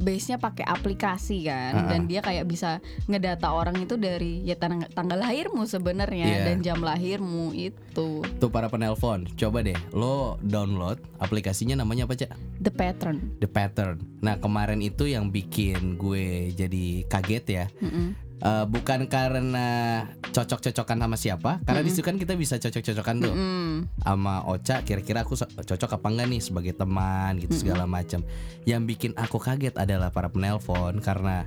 base-nya 0.00 0.36
pakai 0.36 0.64
aplikasi 0.64 1.44
kan 1.44 1.72
Ah, 1.72 1.78
ah. 1.78 1.88
dan 1.88 2.00
dia 2.04 2.18
kayak 2.18 2.44
bisa 2.44 2.80
ngedata 3.04 3.46
orang 3.46 3.76
itu 3.78 3.94
dari 3.94 4.40
ya 4.42 4.56
tang- 4.56 4.88
tanggal 4.88 5.20
lahirmu 5.20 5.62
sebenarnya 5.62 6.26
Iya. 6.26 6.44
dan 6.46 6.56
jam 6.60 6.80
lahirmu 6.80 7.52
itu 7.52 8.24
Tuh 8.24 8.48
para 8.48 8.66
penelpon, 8.66 9.28
coba 9.34 9.60
deh 9.60 9.76
lo 9.92 10.40
download 10.40 10.96
aplikasinya 11.18 11.76
namanya 11.76 12.04
apa, 12.04 12.16
Cak? 12.16 12.32
The 12.58 12.72
Pattern 12.72 13.18
The 13.38 13.46
Pattern. 13.46 14.00
Nah, 14.18 14.36
kemarin 14.36 14.80
itu 14.80 15.04
yang 15.04 15.28
bikin 15.28 15.94
gue 15.94 16.50
jadi 16.50 16.86
kaget 17.06 17.44
ya. 17.46 17.64
Mm-mm. 17.78 18.29
Eh, 18.40 18.64
bukan 18.64 19.04
karena 19.04 20.08
cocok-cocokan 20.32 20.96
sama 20.96 21.16
siapa, 21.20 21.60
karena 21.68 21.84
di 21.84 21.92
situ 21.92 22.00
kan 22.00 22.16
kita 22.16 22.40
bisa 22.40 22.56
cocok-cocokan 22.56 23.16
tuh 23.20 23.34
Mm-mm. 23.36 23.84
sama 24.00 24.48
Ocha. 24.48 24.80
Kira-kira 24.80 25.28
aku 25.28 25.36
cocok 25.36 26.00
apa 26.00 26.06
enggak 26.08 26.26
nih 26.32 26.40
sebagai 26.40 26.72
teman 26.72 27.36
gitu 27.36 27.60
segala 27.60 27.84
macam. 27.84 28.24
Yang 28.64 28.82
bikin 28.96 29.12
aku 29.20 29.36
kaget 29.36 29.76
adalah 29.76 30.08
para 30.08 30.32
penelpon 30.32 31.04
karena 31.04 31.44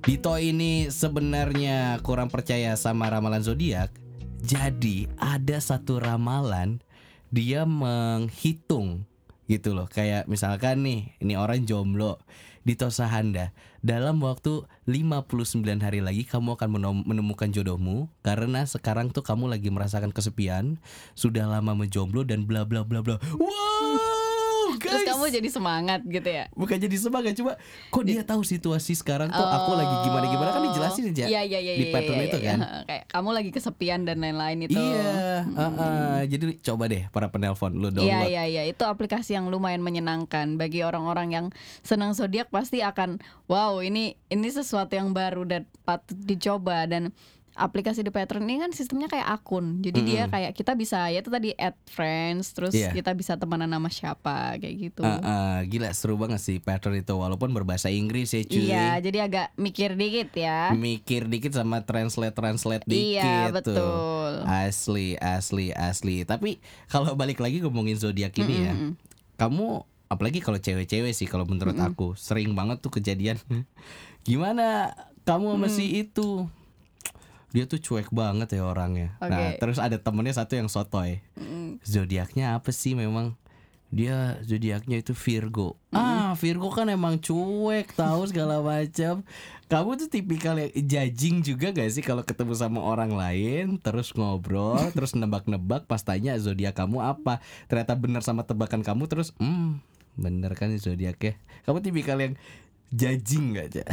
Dito 0.00 0.32
ini 0.40 0.88
sebenarnya 0.88 2.00
kurang 2.00 2.32
percaya 2.32 2.72
sama 2.72 3.12
ramalan 3.12 3.44
zodiak. 3.44 3.92
Jadi 4.40 5.04
ada 5.20 5.60
satu 5.60 6.00
ramalan 6.00 6.80
dia 7.28 7.68
menghitung 7.68 9.04
gitu 9.44 9.76
loh. 9.76 9.92
Kayak 9.92 10.24
misalkan 10.24 10.88
nih, 10.88 11.20
ini 11.20 11.36
orang 11.36 11.68
jomblo 11.68 12.16
di 12.64 12.80
Tosahanda. 12.80 13.52
Dalam 13.80 14.20
waktu 14.20 14.68
59 14.84 15.80
hari 15.80 16.04
lagi 16.04 16.28
kamu 16.28 16.60
akan 16.60 16.68
menem- 16.68 17.06
menemukan 17.08 17.48
jodohmu. 17.48 18.12
Karena 18.20 18.68
sekarang 18.68 19.08
tuh 19.08 19.24
kamu 19.24 19.48
lagi 19.48 19.72
merasakan 19.72 20.12
kesepian, 20.12 20.76
sudah 21.16 21.48
lama 21.48 21.72
menjomblo 21.72 22.20
dan 22.28 22.44
bla 22.44 22.68
bla 22.68 22.84
bla 22.84 23.00
bla. 23.00 23.16
Wow, 23.40 24.29
Terus 24.78 25.02
guys. 25.02 25.08
kamu 25.10 25.24
jadi 25.32 25.48
semangat 25.48 26.00
gitu 26.04 26.28
ya 26.28 26.44
Bukan 26.52 26.76
jadi 26.76 26.96
semangat 26.96 27.32
cuma 27.34 27.58
kok 27.88 28.04
dia 28.04 28.22
tahu 28.22 28.42
situasi 28.42 28.94
sekarang 28.94 29.26
tuh 29.26 29.40
aku 29.40 29.74
lagi 29.74 29.94
gimana 30.04 30.26
gimana 30.28 30.50
kan 30.52 30.62
dijelasin 30.68 31.04
aja 31.10 31.24
Iya 31.26 31.40
iya 31.42 31.58
iya 31.58 31.72
di 31.74 31.84
iya, 31.86 31.92
pattern 31.92 32.16
iya, 32.16 32.26
itu 32.26 32.38
iya. 32.38 32.48
kan. 32.48 32.58
Kayak 32.84 33.04
kamu 33.08 33.28
lagi 33.32 33.50
kesepian 33.50 34.00
dan 34.04 34.16
lain-lain 34.20 34.58
itu 34.64 34.78
Iya, 34.78 35.12
heeh. 35.48 36.16
jadi 36.28 36.44
coba 36.62 36.84
deh 36.86 37.02
para 37.08 37.26
penelpon 37.28 37.72
lu 37.74 37.88
Iya 37.88 37.96
download. 37.96 38.28
iya 38.30 38.42
iya 38.44 38.62
itu 38.64 38.82
aplikasi 38.84 39.34
yang 39.34 39.48
lumayan 39.48 39.80
menyenangkan 39.80 40.54
bagi 40.54 40.84
orang-orang 40.84 41.28
yang 41.32 41.46
senang 41.80 42.12
zodiak 42.12 42.50
pasti 42.50 42.80
akan 42.80 43.18
wow 43.46 43.80
ini 43.80 44.14
ini 44.28 44.48
sesuatu 44.48 44.94
yang 44.94 45.10
baru 45.10 45.46
dan 45.46 45.62
patut 45.82 46.18
dicoba 46.18 46.84
dan 46.86 47.10
aplikasi 47.52 48.00
The 48.00 48.10
Pattern 48.10 48.44
ini 48.44 48.58
kan 48.58 48.70
sistemnya 48.70 49.06
kayak 49.06 49.26
akun. 49.28 49.78
Jadi 49.78 50.00
dia 50.02 50.22
Mm-mm. 50.22 50.32
kayak 50.32 50.52
kita 50.52 50.72
bisa 50.72 51.06
ya 51.06 51.18
itu 51.18 51.28
tadi 51.28 51.50
add 51.52 51.74
friends, 51.84 52.50
terus 52.50 52.72
Iya. 52.72 52.90
kita 52.90 53.10
bisa 53.12 53.34
temenan 53.34 53.68
sama 53.68 53.88
siapa 53.88 54.54
kayak 54.56 54.74
gitu. 54.80 55.02
Ah, 55.02 55.18
ah, 55.20 55.58
gila 55.62 55.90
seru 55.90 56.14
banget 56.14 56.38
sih 56.38 56.56
pattern 56.56 56.96
itu 56.96 57.10
walaupun 57.10 57.50
berbahasa 57.50 57.88
Inggris 57.88 58.30
ya 58.30 58.42
cuy. 58.42 58.64
Iya, 58.66 58.86
jadi 59.00 59.18
agak 59.22 59.46
mikir 59.54 59.94
dikit 59.94 60.30
ya. 60.32 60.70
Mikir 60.72 61.26
dikit 61.26 61.52
sama 61.52 61.80
translate 61.80 62.32
translate 62.32 62.84
dikit 62.84 63.18
Iya, 63.18 63.50
tuh. 63.50 63.74
betul. 63.74 64.32
Asli, 64.44 65.08
asli, 65.16 65.66
asli. 65.70 66.22
Tapi 66.22 66.58
kalau 66.86 67.12
balik 67.12 67.38
lagi 67.38 67.58
ngomongin 67.58 67.94
zodiak 67.94 68.32
ini 68.36 68.56
ya, 68.62 68.72
Mm-mm. 68.72 68.92
kamu 69.36 69.82
apalagi 70.06 70.38
kalau 70.38 70.56
cewek-cewek 70.56 71.10
sih 71.10 71.24
kalau 71.24 71.44
menurut 71.44 71.74
aku 71.76 72.14
sering 72.14 72.50
banget 72.52 72.78
tuh 72.78 72.90
kejadian. 72.90 73.38
Gimana 74.20 74.94
kamu 75.22 75.54
sama 75.54 75.68
Mm. 75.68 75.80
itu? 76.00 76.28
Dia 77.50 77.66
tuh 77.66 77.82
cuek 77.82 78.14
banget 78.14 78.58
ya 78.58 78.62
orangnya. 78.62 79.18
Nah, 79.18 79.54
Oke. 79.54 79.58
terus 79.58 79.78
ada 79.82 79.98
temennya 79.98 80.38
satu 80.38 80.54
yang 80.54 80.70
sotoy. 80.70 81.18
Mm. 81.34 81.82
Zodiaknya 81.82 82.54
apa 82.54 82.70
sih 82.70 82.94
memang? 82.94 83.34
Dia 83.90 84.38
zodiaknya 84.46 85.02
itu 85.02 85.18
Virgo. 85.18 85.74
Ah, 85.90 86.38
Virgo 86.38 86.70
kan 86.70 86.86
emang 86.86 87.18
cuek, 87.18 87.90
tahu 87.98 88.30
segala 88.30 88.62
macam. 88.70 89.26
Kamu 89.66 89.98
tuh 89.98 90.06
tipikal 90.06 90.54
yang 90.62 90.70
judging 90.86 91.42
juga 91.42 91.74
gak 91.74 91.90
sih 91.90 92.02
kalau 92.06 92.22
ketemu 92.22 92.54
sama 92.54 92.78
orang 92.86 93.10
lain, 93.10 93.82
terus 93.82 94.14
ngobrol, 94.14 94.78
terus 94.96 95.18
nebak-nebak, 95.18 95.90
pas 95.90 96.06
tanya 96.06 96.38
zodiak 96.38 96.78
kamu 96.78 97.02
apa? 97.02 97.42
Ternyata 97.66 97.98
benar 97.98 98.22
sama 98.22 98.46
tebakan 98.46 98.86
kamu, 98.86 99.10
terus 99.10 99.34
hmm, 99.42 99.82
bener 100.14 100.54
kan 100.54 100.70
zodiaknya. 100.78 101.34
Kamu 101.66 101.82
tipikal 101.82 102.22
yang 102.22 102.38
judging 102.90 103.56
gak 103.56 103.66
aja? 103.70 103.84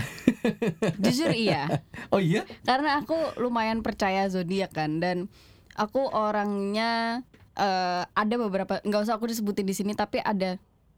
Jujur 1.04 1.32
iya. 1.34 1.82
oh 2.13 2.22
iya? 2.22 2.44
Karena 2.66 3.01
aku 3.01 3.16
lumayan 3.38 3.86
percaya 3.86 4.25
zodiak 4.30 4.74
kan 4.74 4.98
dan 4.98 5.30
aku 5.77 6.01
orangnya 6.10 7.22
eh, 7.54 8.04
ada 8.04 8.36
beberapa 8.42 8.82
nggak 8.82 9.01
usah 9.06 9.16
aku 9.18 9.30
disebutin 9.30 9.70
di 9.70 9.77
sini 9.77 9.94
tapi 9.94 10.18
ada 10.22 10.58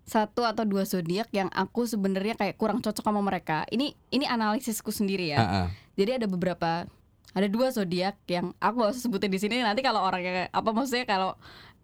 satu 0.10 0.42
atau 0.42 0.66
dua 0.66 0.90
zodiak 0.90 1.30
yang 1.30 1.54
aku 1.54 1.86
sebenarnya 1.86 2.34
kayak 2.34 2.58
kurang 2.58 2.82
cocok 2.82 3.06
sama 3.06 3.22
mereka. 3.22 3.70
Ini 3.70 3.94
ini 4.10 4.26
analisisku 4.26 4.90
sendiri 4.90 5.38
ya. 5.38 5.38
Ah, 5.38 5.46
ah. 5.46 5.68
Jadi 5.94 6.24
ada 6.24 6.26
beberapa 6.26 6.90
ada 7.30 7.46
dua 7.46 7.70
zodiak 7.70 8.18
yang 8.26 8.58
aku 8.58 8.76
gak 8.82 8.98
usah 8.98 9.04
sebutin 9.06 9.30
di 9.30 9.38
sini 9.38 9.62
nanti 9.62 9.86
kalau 9.86 10.02
orangnya 10.02 10.50
apa 10.50 10.74
maksudnya 10.74 11.06
kalau 11.06 11.38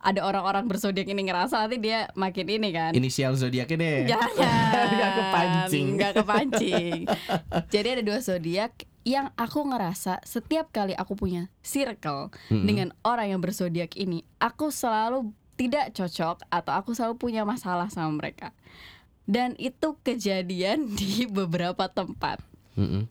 ada 0.05 0.21
orang-orang 0.21 0.69
berzodiak 0.69 1.09
ini 1.09 1.25
ngerasa 1.25 1.65
nanti 1.65 1.81
dia 1.81 2.05
makin 2.13 2.45
ini 2.45 2.69
kan. 2.69 2.93
Inisial 2.93 3.33
zodiaknya 3.33 3.77
deh. 3.81 3.99
Jangan 4.13 4.29
Nggak 4.93 5.11
kepancing. 5.17 5.85
Nggak 5.97 6.13
kepancing 6.21 6.99
Jadi 7.73 7.87
ada 7.89 8.03
dua 8.05 8.19
zodiak 8.21 8.71
Yang 9.01 9.33
aku 9.33 9.59
ngerasa 9.65 10.21
Setiap 10.21 10.69
kali 10.69 10.93
aku 10.93 11.17
punya 11.17 11.49
circle 11.65 12.29
Mm-mm. 12.53 12.65
Dengan 12.69 12.93
orang 13.01 13.33
yang 13.33 13.41
berzodiak 13.41 13.97
ini 13.97 14.21
Aku 14.37 14.69
selalu 14.69 15.33
tidak 15.57 15.97
cocok 15.97 16.45
Atau 16.53 16.73
aku 16.77 16.93
selalu 16.93 17.17
punya 17.17 17.41
masalah 17.41 17.89
sama 17.89 18.13
mereka 18.13 18.53
Dan 19.25 19.57
itu 19.57 19.97
kejadian 20.05 20.91
di 20.99 21.25
beberapa 21.25 21.89
tempat 21.89 22.45
Mm-mm. 22.77 23.09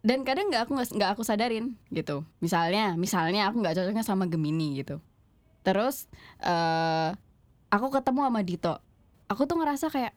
dan 0.00 0.24
kadang 0.24 0.48
nggak 0.48 0.64
aku 0.64 0.72
nggak 0.96 1.10
aku 1.12 1.22
sadarin 1.28 1.76
gitu 1.92 2.24
misalnya 2.40 2.96
misalnya 2.96 3.52
aku 3.52 3.60
nggak 3.60 3.76
cocoknya 3.76 4.00
sama 4.00 4.24
Gemini 4.32 4.80
gitu 4.80 4.96
terus 5.60 6.08
eh 6.42 7.10
aku 7.70 7.86
ketemu 7.94 8.20
sama 8.26 8.40
Dito. 8.42 8.74
Aku 9.30 9.46
tuh 9.46 9.62
ngerasa 9.62 9.88
kayak 9.94 10.12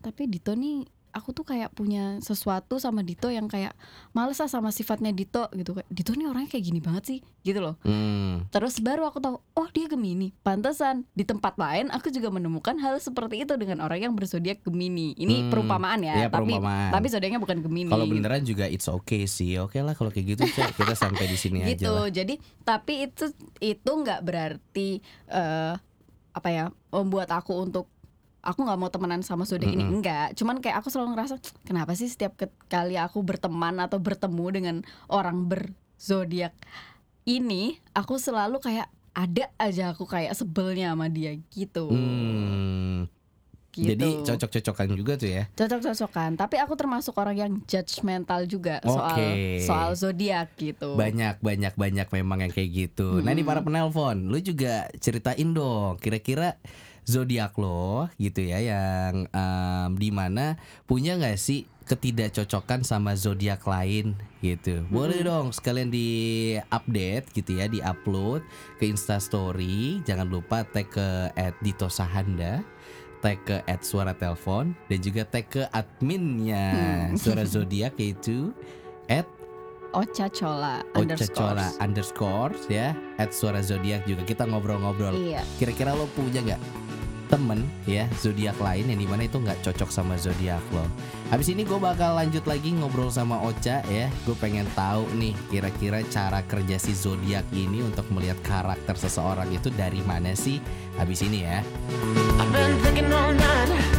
tapi 0.00 0.24
Dito 0.28 0.56
nih 0.56 0.88
aku 1.14 1.30
tuh 1.30 1.42
kayak 1.42 1.70
punya 1.70 2.18
sesuatu 2.18 2.76
sama 2.76 3.00
Dito 3.00 3.26
yang 3.26 3.46
kayak 3.46 3.72
males 4.10 4.34
lah 4.34 4.46
sama 4.46 4.68
sifatnya 4.68 5.08
Dito 5.08 5.46
gitu 5.52 5.72
kayak 5.72 5.86
Dito 5.86 6.10
nih 6.10 6.26
orangnya 6.26 6.50
kayak 6.50 6.64
gini 6.64 6.78
banget 6.78 7.04
sih 7.06 7.18
gitu 7.40 7.60
loh 7.60 7.78
Hmm. 7.80 8.44
terus 8.48 8.78
baru 8.78 9.06
aku 9.06 9.18
tahu 9.18 9.36
oh 9.38 9.68
dia 9.70 9.86
Gemini 9.86 10.34
pantesan 10.38 11.06
di 11.10 11.22
tempat 11.22 11.54
lain 11.54 11.88
aku 11.88 12.08
juga 12.08 12.28
menemukan 12.28 12.74
hal 12.76 12.98
seperti 12.98 13.40
itu 13.40 13.54
dengan 13.54 13.78
orang 13.80 14.02
yang 14.02 14.12
berzodiak 14.12 14.60
Gemini 14.60 15.14
ini 15.14 15.40
Hmm, 15.40 15.50
perumpamaan 15.50 16.00
ya 16.00 16.14
iya, 16.16 16.26
tapi 16.26 16.50
perumpamaan. 16.52 16.90
tapi 16.90 17.06
zodiaknya 17.06 17.38
bukan 17.38 17.58
Gemini 17.60 17.88
Kalau 17.88 18.04
gitu. 18.04 18.12
beneran 18.12 18.42
juga 18.42 18.64
it's 18.66 18.86
okay 18.86 19.24
sih. 19.24 19.54
Oke 19.56 19.78
lah 19.78 19.92
kalau 19.92 20.08
kayak 20.08 20.34
gitu 20.34 20.42
kita 20.74 20.94
sampai 20.94 21.24
di 21.24 21.36
sini 21.36 21.62
aja 21.62 21.70
gitu 21.70 21.86
lah. 21.86 22.08
jadi 22.08 22.34
tapi 22.60 23.04
itu 23.04 23.30
itu 23.60 23.90
nggak 23.94 24.20
berarti 24.20 24.98
eh 25.28 25.74
apa 26.32 26.48
ya 26.48 26.64
membuat 26.90 27.30
aku 27.30 27.54
untuk 27.60 27.86
aku 28.44 28.60
nggak 28.60 28.76
mau 28.76 28.88
temenan 28.88 29.20
sama 29.20 29.42
zodiak 29.42 29.70
ini 29.70 29.80
Mm-mm. 29.80 29.94
enggak 29.98 30.32
cuman 30.34 30.58
kayak 30.58 30.78
aku 30.78 30.88
selalu 30.88 31.16
ngerasa 31.16 31.34
kenapa 31.62 31.92
sih 31.92 32.06
setiap 32.06 32.36
kali 32.66 32.94
aku 32.94 33.20
berteman 33.20 33.80
atau 33.80 33.96
bertemu 33.96 34.46
dengan 34.50 34.76
orang 35.06 35.44
berzodiak 35.44 36.52
ini 37.24 37.76
aku 37.90 38.16
selalu 38.16 38.60
kayak 38.60 38.86
ada 39.10 39.48
aja 39.56 39.90
aku 39.90 40.04
kayak 40.04 40.34
sebelnya 40.34 40.90
sama 40.90 41.06
dia 41.06 41.32
gitu 41.48 41.86
Hmm. 41.88 43.06
gitu 43.70 43.90
Jadi 43.90 44.22
cocok-cocokan 44.22 44.88
juga 44.92 45.12
tuh 45.14 45.30
ya. 45.32 45.42
cocok-cocokan 45.50 46.30
tapi 46.34 46.58
aku 46.58 46.74
termasuk 46.74 47.14
orang 47.14 47.34
yang 47.34 47.52
judgmental 47.64 48.44
juga 48.44 48.78
soal 48.80 49.18
Oke. 49.18 49.58
soal 49.60 49.94
zodiak 49.94 50.54
gitu 50.54 50.94
Banyak 50.94 51.38
banyak 51.38 51.74
banyak 51.74 52.06
memang 52.08 52.38
yang 52.40 52.52
kayak 52.52 52.70
gitu. 52.70 53.18
Nah, 53.18 53.30
ini 53.30 53.42
para 53.42 53.62
penelpon, 53.62 54.28
lu 54.28 54.38
juga 54.38 54.86
ceritain 54.98 55.50
dong 55.50 55.98
kira-kira 55.98 56.54
zodiak 57.04 57.52
lo 57.56 58.08
gitu 58.16 58.40
ya 58.40 58.58
yang 58.60 59.28
em, 59.28 59.90
di 59.96 60.08
mana 60.08 60.56
punya 60.84 61.16
nggak 61.16 61.36
sih 61.36 61.64
ketidakcocokan 61.84 62.80
sama 62.80 63.12
zodiak 63.12 63.60
lain 63.68 64.16
gitu. 64.40 64.88
Boleh 64.88 65.20
dong 65.20 65.52
sekalian 65.52 65.92
di 65.92 66.08
update 66.72 67.28
gitu 67.36 67.60
ya, 67.60 67.68
di 67.68 67.84
upload 67.84 68.40
ke 68.80 68.88
Insta 68.88 69.20
Story. 69.20 70.00
Jangan 70.08 70.24
lupa 70.24 70.64
tag 70.64 70.88
ke 70.88 71.28
@ditosahanda, 71.60 72.64
tag 73.20 73.36
ke 73.44 73.60
@suara 73.84 74.16
telepon 74.16 74.72
dan 74.88 74.98
juga 75.04 75.28
tag 75.28 75.44
ke 75.52 75.68
adminnya 75.68 76.72
Hmm. 77.12 77.20
Suara 77.20 77.44
Zodiak 77.44 78.00
yaitu 78.00 78.56
Ocha 79.94 80.26
Chola 80.26 80.82
Ocacola 80.98 81.70
underscore 81.78 82.50
ya 82.66 82.98
at 83.14 83.30
suara 83.30 83.62
zodiak 83.62 84.02
juga 84.10 84.26
kita 84.26 84.42
ngobrol-ngobrol 84.42 85.14
Iya. 85.14 85.46
kira-kira 85.54 85.94
lo 85.94 86.10
punya 86.18 86.42
nggak 86.42 86.58
temen 87.34 87.66
ya 87.82 88.06
zodiak 88.22 88.54
lain 88.62 88.94
yang 88.94 89.00
di 89.02 89.10
mana 89.10 89.26
itu 89.26 89.42
nggak 89.42 89.58
cocok 89.66 89.90
sama 89.90 90.14
zodiak 90.14 90.62
lo. 90.70 90.86
Habis 91.34 91.50
ini 91.50 91.66
gue 91.66 91.74
bakal 91.82 92.14
lanjut 92.14 92.46
lagi 92.46 92.70
ngobrol 92.70 93.10
sama 93.10 93.42
Ocha 93.42 93.82
ya. 93.90 94.06
Gue 94.22 94.38
pengen 94.38 94.70
tahu 94.78 95.10
nih 95.18 95.34
kira-kira 95.50 96.06
cara 96.06 96.46
kerja 96.46 96.78
si 96.78 96.94
zodiak 96.94 97.42
ini 97.50 97.82
untuk 97.82 98.06
melihat 98.14 98.38
karakter 98.46 98.94
seseorang 98.94 99.50
itu 99.50 99.66
dari 99.74 99.98
mana 100.06 100.30
sih? 100.38 100.62
Habis 100.94 101.26
ini 101.26 101.42
ya. 101.42 101.58
I've 102.38 102.54
been 102.54 103.93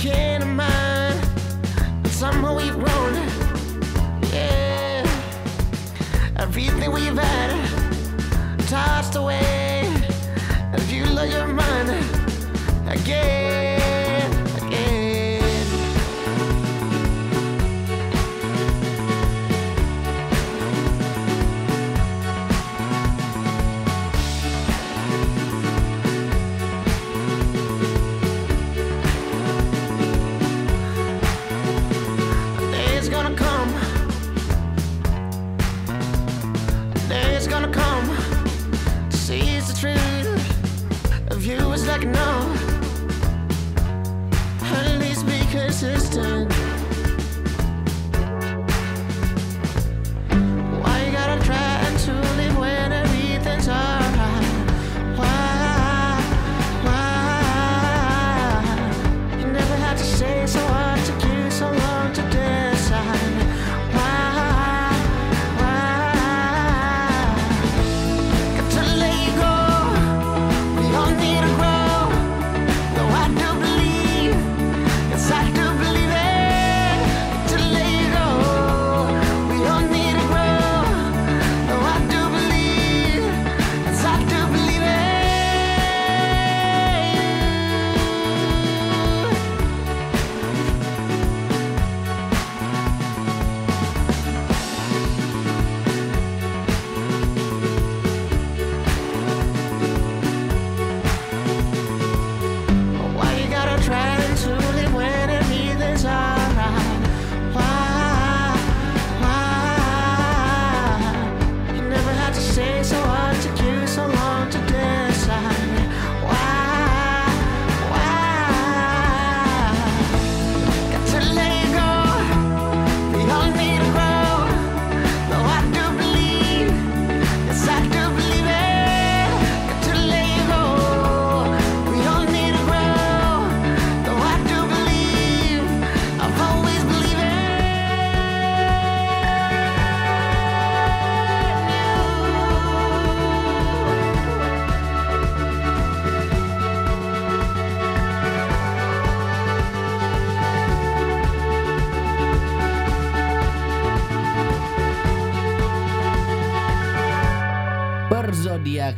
kin 0.00 0.40
of 0.40 0.48
mine. 0.48 1.18
And 1.76 2.08
somehow 2.08 2.56
we've 2.56 2.72
grown. 2.72 3.14
Yeah. 4.32 5.04
Everything 6.36 6.90
we've 6.90 7.18
had 7.18 7.50
tossed 8.66 9.16
away 9.16 9.84
and 10.72 10.82
you 10.90 11.04
lose 11.04 11.30
your 11.34 11.48
mind 11.48 11.90
again, 12.88 13.69
sisters. 45.80 46.39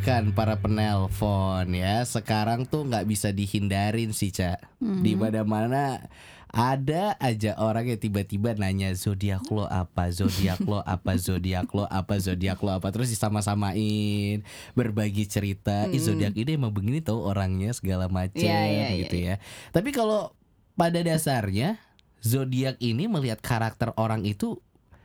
Zodiakan 0.02 0.34
para 0.34 0.58
penelpon 0.58 1.78
ya. 1.78 2.02
Sekarang 2.02 2.66
tuh 2.66 2.90
nggak 2.90 3.06
bisa 3.06 3.30
dihindarin 3.30 4.10
sih, 4.10 4.34
Cak. 4.34 4.58
Di 4.82 5.14
mana-mana 5.14 6.02
ada 6.50 7.14
aja 7.22 7.54
orang 7.54 7.86
yang 7.86 8.02
tiba-tiba 8.02 8.50
nanya 8.58 8.90
zodiak 8.98 9.46
lo 9.46 9.62
apa, 9.70 10.10
zodiak 10.10 10.58
lo 10.66 10.82
apa, 10.82 11.14
zodiak 11.22 11.70
lo 11.70 11.86
apa, 11.86 12.18
zodiak 12.18 12.58
lo 12.66 12.74
apa, 12.74 12.90
terus 12.90 13.14
disama-samain, 13.14 14.42
berbagi 14.74 15.22
cerita. 15.30 15.86
Ih, 15.86 16.02
zodiak 16.02 16.34
ini 16.34 16.58
emang 16.58 16.74
begini 16.74 16.98
tau 16.98 17.22
orangnya 17.22 17.70
segala 17.70 18.10
macam 18.10 18.42
Iya, 18.42 18.58
iya, 18.58 18.86
iya, 18.90 19.00
gitu 19.06 19.16
ya. 19.22 19.34
Tapi 19.70 19.94
kalau 19.94 20.34
pada 20.74 20.98
dasarnya 20.98 21.78
zodiak 22.18 22.74
ini 22.82 23.06
melihat 23.06 23.38
karakter 23.38 23.94
orang 23.94 24.26
itu 24.26 24.58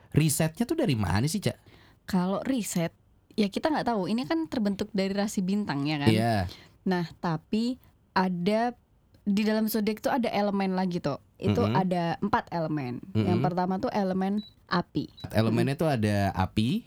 risetnya 0.09 0.65
tuh 0.65 0.73
dari 0.73 0.97
mana 0.97 1.29
sih, 1.29 1.37
Cak? 1.37 1.61
Kalau 2.09 2.41
riset 2.41 2.97
ya 3.37 3.47
kita 3.47 3.69
nggak 3.69 3.87
tahu. 3.87 4.09
Ini 4.09 4.25
kan 4.25 4.49
terbentuk 4.49 4.89
dari 4.91 5.13
rasi 5.13 5.45
bintang 5.45 5.85
ya 5.85 6.01
kan. 6.01 6.09
Iya. 6.09 6.35
Nah, 6.89 7.05
tapi 7.21 7.77
ada 8.17 8.73
di 9.21 9.41
dalam 9.45 9.69
zodiak 9.69 10.01
itu 10.01 10.09
ada 10.09 10.27
elemen 10.33 10.73
lagi 10.73 10.97
tuh. 10.97 11.21
Itu 11.37 11.61
Mm-mm. 11.61 11.77
ada 11.77 12.17
empat 12.17 12.49
elemen. 12.49 12.97
Yang 13.13 13.37
Mm-mm. 13.37 13.45
pertama 13.45 13.77
tuh 13.77 13.93
elemen 13.93 14.41
api. 14.65 15.13
Elemennya 15.29 15.77
tuh 15.77 15.87
ada 15.93 16.33
api, 16.33 16.81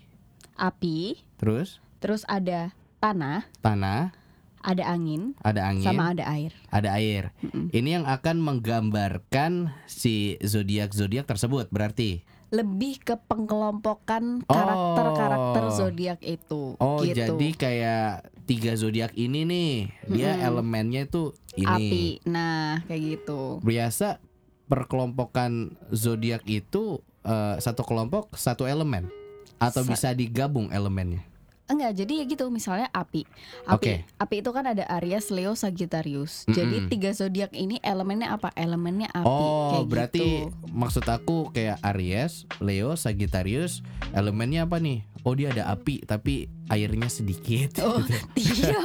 Api, 0.60 1.16
terus 1.40 1.80
terus 2.04 2.20
ada 2.28 2.76
tanah, 3.00 3.48
tanah, 3.64 4.12
ada 4.60 4.84
angin, 4.84 5.32
ada 5.40 5.72
angin, 5.72 5.86
sama 5.88 6.12
ada 6.12 6.28
air. 6.28 6.52
ada 6.68 6.88
air. 7.00 7.32
Mm-mm. 7.40 7.72
Ini 7.72 7.88
yang 8.00 8.04
akan 8.04 8.36
menggambarkan 8.44 9.72
si 9.88 10.36
zodiak 10.44 10.92
zodiak 10.92 11.24
tersebut 11.24 11.72
berarti. 11.72 12.26
Lebih 12.50 12.98
ke 13.00 13.14
pengkelompokan 13.16 14.42
Oh. 14.42 14.50
karakter-karakter 14.50 15.64
zodiak 15.70 16.20
itu. 16.20 16.74
Oh, 16.76 16.98
gitu. 17.00 17.14
jadi 17.16 17.48
kayak 17.54 18.06
tiga 18.44 18.74
zodiak 18.74 19.14
ini 19.14 19.46
nih, 19.46 19.72
dia 20.08 20.34
elemennya 20.36 21.06
itu 21.06 21.30
ini. 21.54 21.66
api. 21.66 22.04
Nah, 22.26 22.82
kayak 22.84 23.02
gitu. 23.22 23.62
Biasa 23.62 24.18
perkelompokan 24.66 25.52
zodiak 25.88 26.42
itu 26.44 26.98
eh, 27.20 27.56
satu 27.58 27.82
kelompok 27.82 28.32
satu 28.32 28.64
elemen 28.64 29.06
atau 29.56 29.84
Sa- 29.84 29.88
bisa 29.88 30.08
digabung 30.10 30.70
elemennya. 30.70 31.29
Enggak, 31.70 32.02
jadi 32.02 32.12
ya 32.18 32.24
gitu 32.26 32.50
misalnya 32.50 32.90
api. 32.90 33.22
Api, 33.70 33.74
Oke. 33.78 33.94
api 34.18 34.36
itu 34.42 34.50
kan 34.50 34.66
ada 34.66 34.82
Aries, 34.98 35.30
Leo, 35.30 35.54
Sagittarius. 35.54 36.42
Mm-mm. 36.50 36.56
Jadi 36.58 36.76
tiga 36.90 37.10
zodiak 37.14 37.54
ini 37.54 37.78
elemennya 37.78 38.34
apa? 38.34 38.50
Elemennya 38.58 39.06
api. 39.14 39.30
Oh, 39.30 39.70
kayak 39.70 39.86
berarti 39.86 40.50
gitu. 40.50 40.66
maksud 40.74 41.06
aku 41.06 41.54
kayak 41.54 41.78
Aries, 41.94 42.50
Leo, 42.58 42.98
Sagittarius, 42.98 43.86
elemennya 44.10 44.66
apa 44.66 44.82
nih? 44.82 45.06
Oh, 45.22 45.38
dia 45.38 45.54
ada 45.54 45.70
api 45.70 46.02
tapi 46.02 46.50
airnya 46.70 47.10
sedikit. 47.10 47.82
Oh, 47.82 47.98
tidak. 48.38 48.78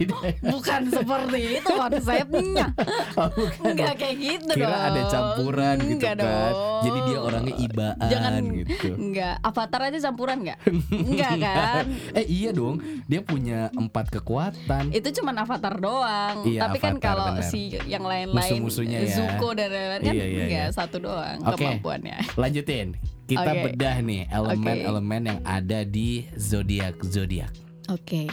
Tidak. 0.00 0.20
Bukan 0.42 0.80
seperti 0.88 1.40
itu 1.56 1.70
konsepnya. 1.70 2.66
Oh, 3.14 3.28
bukan. 3.28 3.68
Enggak 3.68 3.94
kayak 3.96 4.16
gitu 4.16 4.52
Kira 4.52 4.66
dong. 4.66 4.86
ada 4.88 5.00
campuran 5.06 5.76
gitu 5.76 5.92
Enggak 5.92 6.14
kan. 6.14 6.24
dong. 6.24 6.54
Jadi 6.78 6.98
dia 7.04 7.18
orangnya 7.20 7.54
ibaan 7.58 8.08
Jangan 8.08 8.42
gitu. 8.54 8.88
Enggak, 8.94 9.34
avatar 9.42 9.80
aja 9.84 9.98
campuran 10.00 10.36
enggak? 10.40 10.58
Enggak 10.88 11.34
kan? 11.46 11.84
Eh 12.14 12.26
iya 12.26 12.50
dong, 12.50 12.74
dia 13.04 13.20
punya 13.20 13.68
empat 13.70 14.08
kekuatan. 14.10 14.88
Itu 14.90 15.08
cuman 15.14 15.36
avatar 15.38 15.74
doang. 15.76 16.36
Iya, 16.42 16.60
Tapi 16.64 16.78
kan 16.78 16.94
avatar, 16.96 17.04
kalau 17.04 17.26
benar. 17.34 17.44
si 17.44 17.60
yang 17.84 18.02
lain-lain 18.02 18.32
Musuh-musuhnya 18.34 18.98
ya. 19.04 19.12
Zuko 19.12 19.52
dan 19.52 19.68
lain-lain 19.68 20.00
kan 20.00 20.14
Iya, 20.14 20.24
iya, 20.24 20.42
enggak 20.42 20.66
iya. 20.66 20.72
satu 20.72 20.96
doang 20.98 21.36
Oke. 21.44 21.60
kemampuannya. 21.60 22.16
Lanjutin. 22.34 23.17
Kita 23.28 23.52
Oke. 23.52 23.76
bedah 23.76 23.96
nih 24.00 24.24
elemen-elemen 24.32 25.22
yang 25.28 25.40
ada 25.44 25.84
di 25.84 26.24
zodiak 26.32 26.96
zodiak. 27.04 27.52
Oke. 27.92 28.24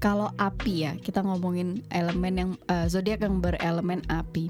Kalau 0.00 0.32
api 0.40 0.88
ya, 0.88 0.92
kita 0.96 1.20
ngomongin 1.20 1.84
elemen 1.92 2.34
yang 2.34 2.50
eh, 2.72 2.88
zodiak 2.88 3.20
yang 3.20 3.44
berelemen 3.44 4.00
api. 4.08 4.48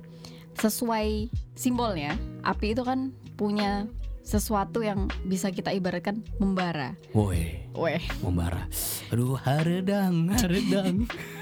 Sesuai 0.55 1.27
simbolnya, 1.59 2.15
api 2.47 2.71
itu 2.79 2.87
kan 2.87 3.11
punya 3.35 3.91
sesuatu 4.23 4.85
yang 4.85 5.11
bisa 5.27 5.51
kita 5.51 5.75
ibaratkan 5.75 6.23
membara. 6.39 6.95
Woi, 7.17 7.65
Weh. 7.75 8.03
membara. 8.23 8.69
Aduh, 9.11 9.41
haredang, 9.41 10.31
haredang. 10.39 11.09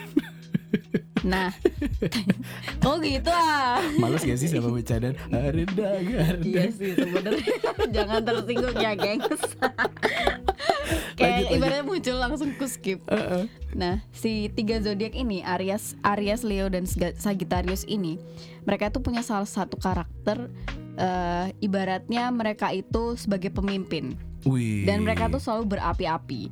Nah, 1.26 1.50
kok 2.78 2.96
gitu 3.06 3.30
ah? 3.32 3.82
Males 3.98 4.22
gak 4.22 4.38
sih 4.38 4.46
sama 4.46 4.70
bercandaan? 4.70 5.16
Haredang, 5.32 6.04
haredang. 6.06 6.46
Iya 6.46 6.64
sih 6.70 6.90
sebenarnya 6.94 7.54
jangan 7.96 8.20
tersinggung 8.22 8.76
ya 8.78 8.92
gengs. 8.94 9.42
Kayak 11.18 11.48
lanjut. 11.48 11.56
ibaratnya 11.58 11.84
muncul 11.84 12.16
langsung 12.20 12.50
ku 12.54 12.66
skip. 12.68 13.00
Heeh. 13.08 13.48
Nah, 13.74 14.04
si 14.12 14.52
tiga 14.52 14.78
zodiak 14.78 15.16
ini, 15.16 15.42
Aries, 15.42 15.96
Aries, 16.04 16.44
Leo 16.44 16.68
dan 16.68 16.84
Sagittarius 17.16 17.88
ini, 17.88 18.20
mereka 18.68 18.92
tuh 18.92 19.00
punya 19.02 19.24
salah 19.24 19.48
satu 19.48 19.80
karakter 19.80 20.52
eh, 21.00 21.46
ibaratnya 21.58 22.28
mereka 22.30 22.70
itu 22.70 23.16
sebagai 23.16 23.50
pemimpin 23.50 24.14
Wih. 24.46 24.84
dan 24.84 25.02
mereka 25.02 25.26
tuh 25.26 25.40
selalu 25.40 25.76
berapi-api 25.76 26.42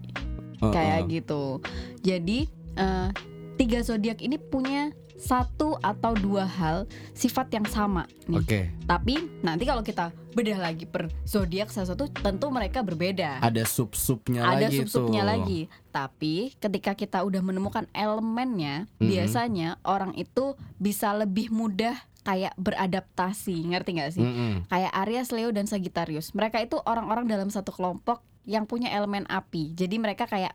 Heeh. 0.65 0.73
kayak 0.73 1.01
gitu. 1.13 1.61
Jadi 2.03 2.49
eh, 2.75 3.09
tiga 3.55 3.81
zodiak 3.81 4.19
ini 4.19 4.37
punya 4.37 4.91
satu 5.15 5.79
atau 5.79 6.13
dua 6.13 6.43
hal 6.43 6.85
sifat 7.13 7.47
yang 7.49 7.65
sama 7.65 8.05
nih. 8.27 8.37
Oke, 8.37 8.61
Tapi 8.85 9.15
nanti 9.41 9.63
kalau 9.63 9.81
kita 9.81 10.11
bedah 10.35 10.59
lagi 10.61 10.85
per 10.85 11.07
zodiak 11.23 11.71
salah 11.71 11.95
satu 11.95 12.11
tentu 12.11 12.51
mereka 12.51 12.83
berbeda. 12.83 13.39
ada 13.39 13.63
sub-subnya 13.63 14.43
Ada 14.43 14.67
lagi 14.67 14.77
sub-subnya 14.83 15.23
tuh. 15.23 15.31
lagi. 15.31 15.61
Tapi 15.89 16.35
ketika 16.59 16.93
kita 16.93 17.23
udah 17.23 17.41
menemukan 17.41 17.87
elemennya, 17.95 18.91
Mhm. 18.99 19.07
biasanya 19.07 19.69
orang 19.83 20.13
itu 20.15 20.59
bisa 20.77 21.15
lebih 21.15 21.49
mudah 21.49 21.95
kayak 22.21 22.53
beradaptasi, 22.57 23.55
ngerti 23.67 23.91
nggak 23.95 24.13
sih? 24.13 24.25
Mm-mm. 24.25 24.67
Kayak 24.67 24.93
Aries, 24.99 25.29
Leo 25.31 25.51
dan 25.51 25.65
Sagittarius. 25.65 26.33
Mereka 26.33 26.59
itu 26.59 26.81
orang-orang 26.81 27.27
dalam 27.27 27.49
satu 27.49 27.71
kelompok 27.71 28.19
yang 28.45 28.65
punya 28.65 28.91
elemen 28.91 29.25
api. 29.25 29.73
Jadi 29.73 29.97
mereka 29.97 30.25
kayak 30.25 30.53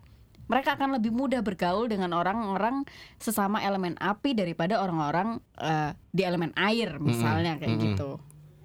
mereka 0.50 0.74
akan 0.74 0.98
lebih 0.98 1.14
mudah 1.14 1.40
bergaul 1.40 1.86
dengan 1.86 2.10
orang-orang 2.12 2.82
sesama 3.16 3.62
elemen 3.62 3.94
api 3.96 4.34
daripada 4.34 4.82
orang-orang 4.82 5.38
eh, 5.56 5.94
di 6.10 6.26
elemen 6.26 6.50
air 6.58 6.98
misalnya 6.98 7.56
kayak 7.56 7.78
mm-mm. 7.78 7.86
gitu. 7.94 8.12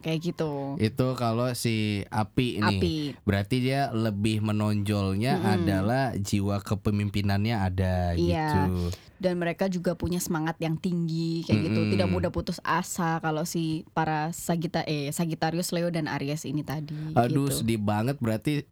Kayak 0.01 0.21
gitu. 0.21 0.77
Itu 0.77 1.17
kalau 1.17 1.49
si 1.53 2.05
api 2.09 2.61
ini. 2.61 2.77
Api. 2.77 2.95
Berarti 3.25 3.57
dia 3.61 3.89
lebih 3.89 4.41
menonjolnya 4.41 5.41
Mm-mm. 5.41 5.55
adalah 5.61 6.13
jiwa 6.13 6.61
kepemimpinannya 6.61 7.57
ada 7.57 8.13
Iya. 8.13 8.69
gitu. 8.69 8.93
dan 9.15 9.41
mereka 9.41 9.73
juga 9.73 9.97
punya 9.97 10.21
semangat 10.21 10.61
yang 10.61 10.77
tinggi 10.77 11.47
kayak 11.49 11.73
gitu 11.73 11.81
Mm-mm. 11.81 11.93
tidak 11.97 12.09
mudah 12.13 12.29
putus 12.29 12.61
asa 12.61 13.17
kalau 13.25 13.49
si 13.49 13.89
para 13.97 14.29
Sagita 14.37 14.85
eh 14.85 15.09
Sagittarius 15.09 15.73
Leo 15.73 15.89
dan 15.89 16.13
Aries 16.13 16.45
ini 16.45 16.61
tadi 16.61 16.93
Aduh 17.17 17.49
gitu. 17.49 17.65
sedih 17.65 17.81
banget 17.81 18.21
berarti 18.21 18.69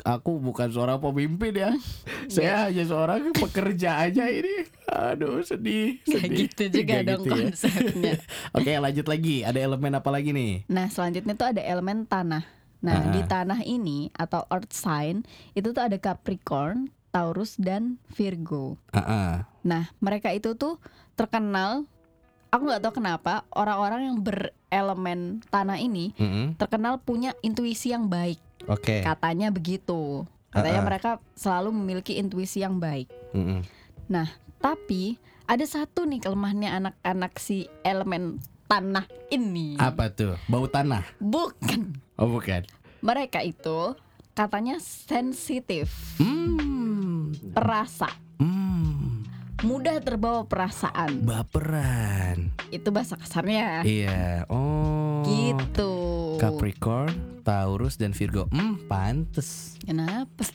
aku 0.00 0.38
bukan 0.38 0.68
seorang 0.68 0.98
pemimpin 0.98 1.52
ya. 1.52 1.70
Saya 2.30 2.66
hanya 2.66 2.84
seorang 2.84 3.32
pekerja 3.32 4.00
aja 4.00 4.24
ini. 4.24 4.66
Aduh 4.86 5.40
sedih. 5.40 5.98
Nggak 6.00 6.22
sedih. 6.22 6.38
gitu 6.40 6.62
juga 6.72 6.82
Nggak 6.82 7.02
dong 7.04 7.20
gitu 7.20 7.28
ya. 7.28 7.34
konsepnya 7.44 8.14
Oke 8.56 8.70
lanjut 8.72 9.06
lagi. 9.06 9.36
Ada 9.40 9.58
elemen 9.60 9.92
apa 9.92 10.08
lagi 10.08 10.30
nih? 10.30 10.52
nah 10.66 10.86
selanjutnya 10.86 11.34
tuh 11.34 11.48
ada 11.48 11.62
elemen 11.62 12.04
tanah 12.04 12.44
nah 12.78 12.96
Ah. 12.98 13.12
di 13.12 13.20
tanah 13.22 13.60
ini 13.62 14.08
atau 14.10 14.48
earth 14.48 14.72
sign 14.72 15.20
itu 15.52 15.68
tuh 15.68 15.82
ada 15.82 15.94
Capricorn 15.94 16.88
Taurus 17.10 17.54
dan 17.54 18.00
Virgo 18.08 18.80
Ah, 18.88 18.98
ah. 19.00 19.32
nah 19.60 19.92
mereka 19.98 20.30
itu 20.30 20.54
tuh 20.54 20.80
terkenal 21.12 21.84
aku 22.48 22.62
nggak 22.64 22.80
tahu 22.80 22.94
kenapa 22.96 23.44
orang-orang 23.50 24.08
yang 24.08 24.18
berelemen 24.18 25.20
tanah 25.46 25.76
ini 25.76 26.16
Mm-mm. 26.16 26.56
terkenal 26.56 26.96
punya 26.98 27.36
intuisi 27.40 27.90
yang 27.90 28.08
baik 28.08 28.40
Oke. 28.66 29.00
katanya 29.00 29.48
begitu 29.48 30.24
katanya 30.48 30.76
Ah, 30.76 30.82
ah. 30.82 30.86
mereka 30.86 31.10
selalu 31.32 31.70
memiliki 31.72 32.14
intuisi 32.14 32.58
yang 32.58 32.76
baik 32.76 33.06
Mm-mm. 33.32 33.62
tapi 34.58 35.16
ada 35.44 35.62
satu 35.62 36.04
nih 36.04 36.20
kelemahannya 36.20 36.70
anak-anak 36.72 37.32
si 37.36 37.64
elemen 37.80 38.38
tanah 38.66 39.02
ini 39.28 39.74
Apa 39.76 40.08
tuh? 40.08 40.38
Bau 40.46 40.66
tanah? 40.66 41.02
bukan 41.18 41.98
Oh 42.14 42.28
bukan. 42.28 42.62
mereka 43.00 43.40
itu 43.40 43.94
katanya 44.32 44.78
sensitif 44.78 45.90
Hmm. 46.16 47.34
perasa 47.50 48.10
Hmm. 48.36 49.26
mudah 49.60 49.98
terbawa 49.98 50.44
perasaan 50.44 51.20
Baperan. 51.20 52.54
itu 52.70 52.88
bahasa 52.88 53.14
kasarnya 53.14 53.82
Iya. 53.82 54.46
Oh. 54.46 55.24
gitu 55.24 55.92
Capricorn, 56.40 57.44
Taurus 57.44 58.00
dan 58.00 58.16
Virgo. 58.16 58.48
Hmm, 58.48 58.80
pantes. 58.88 59.76
kenapa 59.84 60.48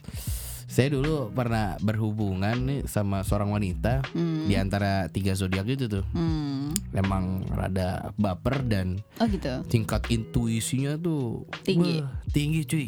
Saya 0.66 0.98
dulu 0.98 1.30
pernah 1.30 1.78
berhubungan 1.80 2.58
nih 2.66 2.90
sama 2.90 3.22
seorang 3.22 3.54
wanita 3.54 4.02
hmm. 4.12 4.50
di 4.50 4.58
antara 4.58 5.08
tiga 5.14 5.38
zodiak 5.38 5.70
itu 5.70 5.86
tuh. 5.86 6.04
hmm. 6.12 6.90
Memang 6.90 7.46
rada 7.54 8.10
baper 8.18 8.66
dan 8.66 9.00
oh 9.22 9.28
gitu 9.30 9.62
tingkat 9.70 10.10
intuisinya 10.10 10.98
tuh 10.98 11.46
Tinggi. 11.62 12.02
wah, 12.02 12.10
tinggi 12.34 12.62
cuy. 12.66 12.88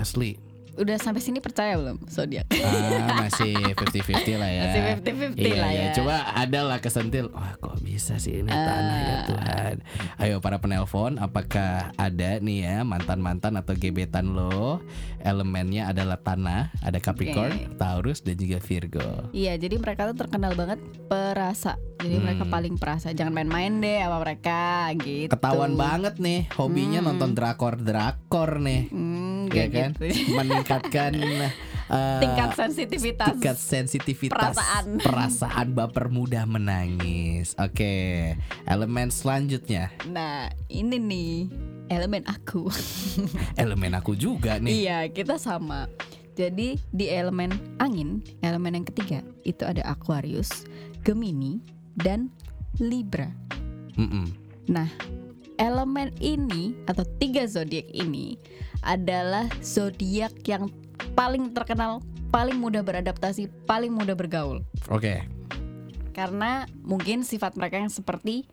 Asli. 0.00 0.51
Udah 0.74 0.96
sampai 0.96 1.18
sini 1.18 1.38
percaya 1.38 1.74
belum 1.74 2.00
zodiak? 2.06 2.48
Ah, 2.54 3.20
masih 3.20 3.52
50-50 3.72 4.34
lah 4.34 4.48
ya. 4.48 4.62
Masih 4.64 4.80
50-50 4.98 5.36
Iya, 5.36 5.54
lah 5.56 5.70
iya. 5.70 5.82
ya. 5.82 5.92
Coba 5.92 6.14
ada 6.32 6.60
lah 6.62 6.78
kesentil. 6.78 7.26
Wah, 7.28 7.52
kok 7.56 7.76
bisa 7.78 8.16
sih 8.16 8.40
ini 8.40 8.48
tanah 8.48 8.98
ya 8.98 9.12
Ah. 9.12 9.22
Tuhan. 9.24 9.74
Ayo 10.18 10.36
para 10.38 10.56
penelpon, 10.56 11.16
apakah 11.16 11.92
ada 11.94 12.30
nih 12.38 12.58
ya 12.62 12.76
mantan-mantan 12.82 13.54
atau 13.54 13.74
gebetan 13.74 14.30
lo 14.30 14.80
elemennya 15.20 15.86
adalah 15.86 16.16
tanah, 16.16 16.74
ada 16.78 16.98
Capricorn, 16.98 17.52
Oke. 17.52 17.76
Taurus 17.76 18.20
dan 18.20 18.34
juga 18.34 18.58
Virgo. 18.58 19.30
Iya, 19.30 19.54
jadi 19.56 19.76
mereka 19.76 20.08
tuh 20.08 20.18
terkenal 20.18 20.52
banget 20.52 20.80
perasa. 21.06 21.78
Jadi 21.96 22.16
Hmm. 22.16 22.24
mereka 22.24 22.44
paling 22.44 22.74
perasa. 22.74 23.10
Jangan 23.10 23.30
main-main 23.32 23.78
deh 23.78 24.00
sama 24.00 24.18
mereka 24.18 24.60
gitu. 24.96 25.30
Ketahuan 25.30 25.76
banget 25.76 26.18
nih 26.18 26.50
hobinya 26.52 26.98
Hmm. 26.98 27.14
nonton 27.14 27.30
drakor-drakor 27.32 28.58
nih. 28.58 28.90
Hmm, 28.90 29.46
Ya 29.48 29.66
kan? 29.68 29.94
gitu. 29.94 30.10
Meningkatkan 30.62 31.12
eh, 31.18 31.50
Tingkat 32.22 32.48
sensitivitas. 32.54 33.26
tingkat 33.28 33.56
sensitivitas 33.58 34.54
Perasaan. 34.54 34.86
perasaan 34.98 35.68
baper 35.74 36.06
mudah 36.08 36.46
menangis. 36.46 37.58
Oke, 37.58 38.32
elemen 38.64 39.10
selanjutnya 39.10 39.90
Nah, 40.06 40.48
ini 40.68 40.96
nih 40.96 41.34
elemen 41.88 42.22
aku. 42.24 42.70
elemen 43.60 43.92
aku 43.92 44.14
juga 44.14 44.56
nih. 44.56 44.72
iya, 44.80 44.98
kita 45.04 45.34
sama. 45.34 45.90
Jadi 46.32 46.80
di 46.88 47.06
elemen 47.06 47.50
angin, 47.76 48.22
elemen 48.40 48.72
yang 48.74 48.86
ketiga 48.86 49.20
itu 49.42 49.60
ada 49.62 49.84
Aquarius, 49.84 50.64
Gemini, 51.02 51.60
dan 51.94 52.32
Libra. 52.78 53.28
Mm-mm. 53.92 54.32
Nah, 54.64 54.88
elemen 55.56 56.12
ini 56.18 56.76
atau 56.84 57.04
tiga 57.18 57.44
zodiak 57.44 57.88
ini 57.90 58.36
adalah 58.80 59.46
zodiak 59.60 60.34
yang 60.44 60.68
paling 61.12 61.52
terkenal, 61.52 62.00
paling 62.28 62.56
mudah 62.56 62.80
beradaptasi, 62.80 63.46
paling 63.64 63.92
mudah 63.92 64.14
bergaul. 64.14 64.62
Oke, 64.88 65.22
Karena 66.12 66.68
mungkin 66.78 67.24
sifat 67.24 67.56
mereka 67.56 67.80
yang 67.80 67.88
seperti 67.88 68.44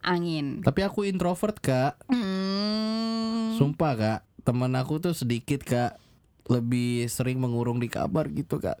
angin. 0.00 0.62
tapi 0.62 0.86
aku 0.86 1.02
introvert 1.02 1.58
kak. 1.58 1.98
Hmm, 2.06 3.58
Sumpah 3.58 3.92
kak, 3.94 4.20
teman 4.46 4.70
aku 4.78 5.02
tuh 5.02 5.12
sedikit 5.12 5.66
kak 5.66 5.98
lebih 6.46 7.10
sering 7.10 7.42
mengurung 7.42 7.76
di 7.76 7.90
kamar 7.90 8.30
gitu 8.30 8.56
kak. 8.56 8.78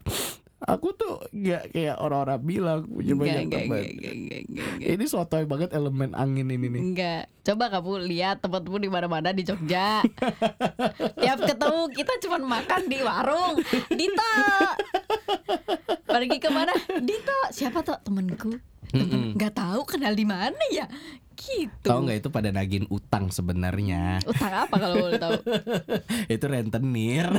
Aku 0.58 0.90
tuh 0.90 1.22
nggak 1.30 1.70
kayak 1.70 2.02
orang-orang 2.02 2.42
bilang 2.42 2.80
punya 2.90 3.14
enggak, 3.14 3.22
banyak 3.22 3.42
enggak, 3.46 3.62
teman. 3.62 3.78
enggak, 3.78 3.86
enggak, 3.94 4.14
enggak, 4.18 4.40
enggak, 4.42 4.66
enggak. 4.74 4.90
Ini 4.98 5.04
sotoy 5.06 5.44
banget 5.46 5.70
elemen 5.70 6.10
angin 6.18 6.50
ini 6.50 6.66
nih. 6.66 6.82
Enggak. 6.82 7.22
Coba 7.46 7.64
kamu 7.70 7.92
lihat 8.10 8.36
tempatmu 8.42 8.76
di 8.82 8.90
mana-mana 8.90 9.30
di 9.30 9.46
Jogja. 9.46 10.02
Tiap 11.22 11.38
ketemu 11.46 11.80
kita 11.94 12.12
cuma 12.26 12.36
makan 12.42 12.82
di 12.90 12.98
warung. 12.98 13.54
Dito. 13.86 14.34
Pergi 16.10 16.36
ke 16.42 16.50
mana? 16.50 16.74
Dito. 17.06 17.38
Siapa 17.54 17.86
tuh 17.86 17.94
temenku? 18.02 18.58
Mm-mm. 18.98 19.38
Nggak 19.38 19.54
tahu 19.54 19.80
kenal 19.86 20.18
di 20.18 20.26
mana 20.26 20.58
ya? 20.74 20.90
Gitu. 21.38 21.86
Tahu 21.86 22.02
nggak 22.02 22.18
itu 22.18 22.28
pada 22.34 22.50
nagin 22.50 22.84
utang 22.90 23.30
sebenarnya. 23.30 24.18
Utang 24.26 24.66
apa 24.66 24.74
kalau 24.74 25.06
boleh 25.06 25.22
tahu? 25.22 25.38
itu 26.34 26.44
rentenir. 26.50 27.30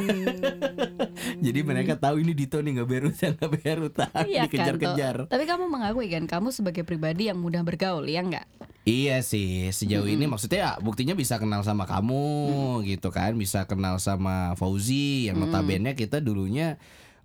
Jadi 1.44 1.60
mereka 1.68 2.00
tahu 2.00 2.24
ini 2.24 2.32
Dito 2.32 2.64
nih 2.64 2.80
nggak 2.80 2.88
bayar 2.88 3.04
utang, 3.12 3.32
nggak 3.36 3.52
bayar 3.60 3.78
utang, 3.84 4.12
Iya 4.24 4.48
kan, 4.48 4.48
dikejar-kejar. 4.48 5.16
Toh. 5.28 5.30
Tapi 5.36 5.44
kamu 5.44 5.64
mengakui 5.68 6.08
kan 6.08 6.24
kamu 6.32 6.56
sebagai 6.56 6.88
pribadi 6.88 7.28
yang 7.28 7.44
mudah 7.44 7.60
bergaul, 7.68 8.08
ya 8.08 8.24
enggak? 8.24 8.48
Iya 8.88 9.20
sih, 9.22 9.70
sejauh 9.70 10.08
ini 10.08 10.26
maksudnya 10.26 10.60
ya 10.64 10.72
buktinya 10.82 11.14
bisa 11.14 11.38
kenal 11.38 11.62
sama 11.62 11.84
kamu 11.86 12.82
gitu 12.88 13.12
kan, 13.12 13.36
bisa 13.36 13.68
kenal 13.68 14.00
sama 14.00 14.56
Fauzi 14.56 15.30
yang 15.30 15.38
notabene 15.38 15.94
kita 15.94 16.24
dulunya 16.24 16.80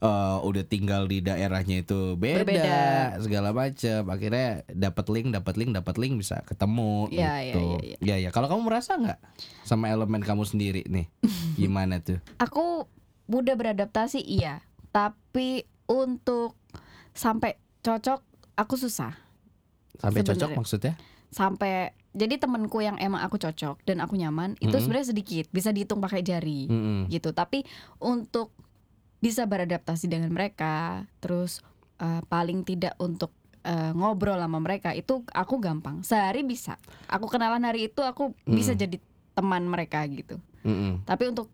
eh, 0.04 0.36
udah 0.44 0.64
tinggal 0.64 1.08
di 1.08 1.24
daerahnya 1.24 1.80
itu 1.80 2.14
beda, 2.14 2.44
Berbeda. 2.44 2.78
segala 3.24 3.50
macam. 3.50 4.00
Akhirnya 4.12 4.62
dapat 4.68 5.06
link, 5.08 5.26
dapat 5.32 5.54
link, 5.56 5.70
dapat 5.72 5.94
link 5.96 6.14
bisa 6.20 6.44
ketemu 6.44 7.08
iya, 7.08 7.32
gitu. 7.48 7.64
iya, 7.80 7.96
Iya, 7.98 8.16
iya. 8.20 8.30
Kalau 8.30 8.46
kamu 8.46 8.68
merasa 8.68 8.94
nggak 8.94 9.18
sama 9.64 9.88
elemen 9.88 10.20
kamu 10.20 10.44
sendiri 10.44 10.84
nih, 10.84 11.08
gimana 11.60 12.04
tuh? 12.04 12.20
Aku 12.36 12.84
mudah 13.24 13.56
beradaptasi 13.56 14.20
iya, 14.20 14.60
tapi 14.92 15.64
untuk 15.88 16.52
sampai 17.16 17.56
cocok 17.80 18.20
aku 18.54 18.74
susah. 18.76 19.16
Sampai 19.96 20.20
cocok 20.20 20.52
Sebenarnya. 20.52 20.58
maksudnya? 20.58 20.94
Sampai 21.30 21.74
jadi 22.14 22.38
temenku 22.38 22.78
yang 22.78 22.94
emang 22.98 23.26
aku 23.26 23.42
cocok 23.42 23.82
dan 23.82 23.98
aku 23.98 24.14
nyaman 24.14 24.54
itu 24.58 24.70
Mm-mm. 24.70 24.82
sebenarnya 24.82 25.10
sedikit, 25.10 25.46
bisa 25.50 25.74
dihitung 25.74 25.98
pakai 25.98 26.22
jari 26.22 26.70
Mm-mm. 26.70 27.10
gitu. 27.10 27.34
Tapi 27.34 27.66
untuk 27.98 28.54
bisa 29.24 29.48
beradaptasi 29.48 30.04
dengan 30.04 30.28
mereka, 30.28 31.08
terus 31.24 31.64
eh, 31.96 32.20
paling 32.28 32.60
tidak 32.68 32.92
untuk 33.00 33.32
eh, 33.64 33.92
ngobrol 33.96 34.36
sama 34.36 34.60
mereka 34.60 34.92
itu 34.92 35.24
aku 35.32 35.56
gampang. 35.64 36.04
Sehari 36.04 36.44
bisa. 36.44 36.76
Aku 37.08 37.24
kenalan 37.32 37.64
hari 37.64 37.88
itu 37.88 38.04
aku 38.04 38.36
bisa 38.44 38.76
Mm. 38.76 38.80
jadi 38.84 38.96
teman 39.32 39.64
mereka 39.64 40.04
gitu. 40.12 40.36
Mm-mm. 40.68 41.08
Tapi 41.08 41.24
untuk 41.32 41.48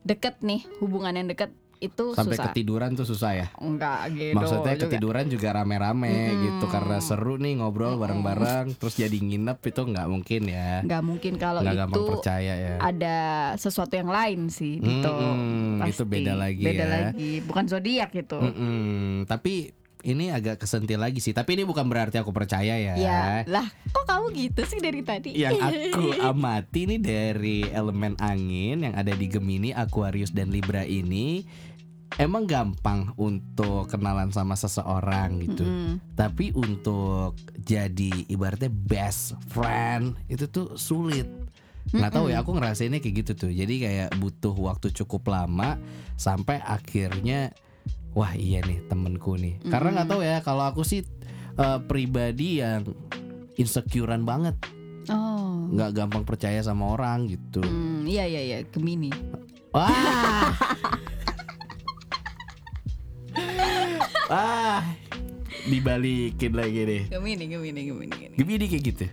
deket 0.00 0.40
nih, 0.40 0.64
hubungan 0.80 1.12
yang 1.12 1.28
deket 1.28 1.52
itu 1.84 2.12
Sampai 2.12 2.34
susah. 2.34 2.48
ketiduran 2.48 2.90
tuh 2.92 3.04
susah 3.04 3.30
ya? 3.34 3.46
Enggak 3.56 4.08
gitu. 4.10 4.34
Maksudnya 4.34 4.74
juga. 4.74 4.82
ketiduran 4.86 5.26
juga 5.26 5.48
rame-rame 5.52 6.08
Mm-mm. 6.08 6.40
gitu 6.42 6.66
karena 6.66 6.96
seru 6.98 7.36
nih 7.36 7.54
ngobrol 7.56 7.94
bareng-bareng 7.96 8.74
terus 8.74 8.94
jadi 8.94 9.12
nginep 9.12 9.58
itu 9.60 9.80
nggak 9.84 10.06
mungkin 10.06 10.42
ya. 10.46 10.80
Nggak 10.80 11.02
mungkin 11.02 11.32
kalau 11.34 11.60
Nggak 11.60 11.72
itu 11.72 11.82
gampang 11.84 12.04
percaya 12.10 12.52
ya. 12.54 12.74
ada 12.78 13.16
sesuatu 13.54 13.92
yang 13.92 14.08
lain 14.08 14.48
sih 14.48 14.76
gitu. 14.76 15.12
Itu 15.82 16.00
Pasti. 16.00 16.04
beda 16.04 16.32
lagi 16.34 16.62
Beda 16.62 16.80
ya. 16.80 16.88
lagi, 16.90 17.30
bukan 17.40 17.64
zodiak 17.64 18.10
gitu. 18.10 18.38
Mm-mm, 18.38 19.24
Tapi 19.24 19.70
ini 20.02 20.28
agak 20.28 20.60
kesentil 20.60 21.00
lagi 21.00 21.16
sih. 21.16 21.32
Tapi 21.32 21.56
ini 21.56 21.64
bukan 21.64 21.84
berarti 21.84 22.16
aku 22.16 22.28
percaya 22.28 22.76
ya. 22.76 22.92
Ya, 22.94 23.22
lah 23.46 23.64
kok 23.88 24.04
kamu 24.04 24.36
gitu 24.36 24.60
sih 24.62 24.76
dari 24.76 25.00
tadi? 25.00 25.32
Yang 25.32 25.56
aku 25.64 26.12
amati 26.20 26.84
nih 26.84 27.00
dari 27.00 27.58
elemen 27.66 28.12
angin 28.18 28.84
yang 28.84 28.92
ada 28.92 29.10
di 29.10 29.24
Gemini, 29.24 29.72
Aquarius 29.72 30.28
dan 30.28 30.52
Libra 30.52 30.84
ini 30.84 31.48
emang 32.16 32.46
gampang 32.46 33.10
untuk 33.16 33.90
kenalan 33.90 34.30
sama 34.30 34.54
seseorang 34.54 35.42
gitu. 35.42 35.66
Mm-mm. 35.66 35.98
Tapi 36.14 36.54
untuk 36.54 37.34
jadi 37.58 38.30
ibaratnya 38.30 38.70
best 38.70 39.34
friend 39.50 40.14
itu 40.26 40.46
tuh 40.46 40.78
sulit. 40.78 41.26
Nggak 41.90 42.12
tahu 42.16 42.32
ya, 42.32 42.40
aku 42.40 42.56
ngerasainnya 42.56 42.98
kayak 42.98 43.16
gitu 43.26 43.32
tuh. 43.46 43.50
Jadi 43.52 43.74
kayak 43.76 44.08
butuh 44.16 44.54
waktu 44.56 44.88
cukup 44.94 45.28
lama 45.28 45.76
sampai 46.16 46.62
akhirnya 46.62 47.52
wah 48.14 48.32
iya 48.32 48.62
nih 48.62 48.86
temenku 48.86 49.36
nih. 49.36 49.60
Karena 49.66 50.00
nggak 50.00 50.08
tahu 50.08 50.20
ya 50.22 50.38
kalau 50.40 50.64
aku 50.64 50.80
sih 50.86 51.04
eh, 51.54 51.78
pribadi 51.84 52.62
yang 52.62 52.86
insecurean 53.54 54.26
banget, 54.26 54.58
Oh. 55.04 55.68
nggak 55.70 55.92
gampang 55.94 56.24
percaya 56.24 56.64
sama 56.64 56.96
orang 56.96 57.28
gitu. 57.28 57.60
Hmm, 57.60 58.08
iya 58.08 58.24
iya 58.24 58.40
iya, 58.40 58.58
Gemini. 58.64 59.12
Wah. 59.70 59.90
Wah. 64.34 64.82
Dibalikin 65.70 66.58
lagi 66.58 66.82
nih. 66.82 67.02
Gemini, 67.06 67.46
Gemini, 67.46 67.80
Gemini, 67.86 68.10
Gemini. 68.10 68.34
Gemini 68.34 68.64
kayak 68.66 68.82
gitu. 68.82 69.06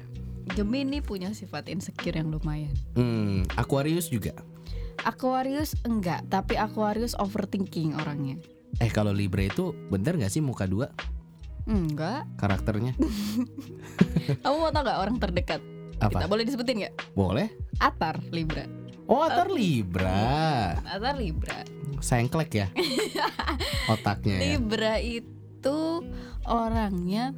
Gemini 0.58 0.98
punya 1.06 1.30
sifat 1.38 1.70
insecure 1.70 2.18
yang 2.18 2.34
lumayan. 2.34 2.74
Hmm, 2.98 3.46
Aquarius 3.54 4.10
juga. 4.10 4.34
Aquarius 5.06 5.78
enggak, 5.86 6.26
tapi 6.34 6.58
Aquarius 6.58 7.14
overthinking 7.22 7.94
orangnya. 8.02 8.42
Eh 8.82 8.90
kalau 8.90 9.14
Libra 9.14 9.46
itu 9.46 9.78
bener 9.94 10.18
gak 10.18 10.34
sih 10.34 10.42
muka 10.42 10.66
dua 10.66 10.90
Enggak. 11.70 12.26
karakternya? 12.42 12.98
Kamu 14.44 14.56
mau 14.58 14.74
tau 14.74 14.82
gak 14.82 15.00
orang 15.06 15.22
terdekat? 15.22 15.62
Apa? 16.02 16.18
Kita 16.18 16.26
boleh 16.26 16.50
disebutin 16.50 16.82
nggak? 16.82 17.14
Boleh? 17.14 17.54
Atar 17.78 18.18
Libra. 18.34 18.66
Oh 19.12 19.28
Atar 19.28 19.52
Libra. 19.52 20.80
Atar 20.88 21.20
Libra. 21.20 21.68
Sengklek 22.00 22.52
ya 22.56 22.68
otaknya 23.94 24.40
ya. 24.40 24.42
Libra 24.56 24.96
itu 25.04 26.08
orangnya 26.48 27.36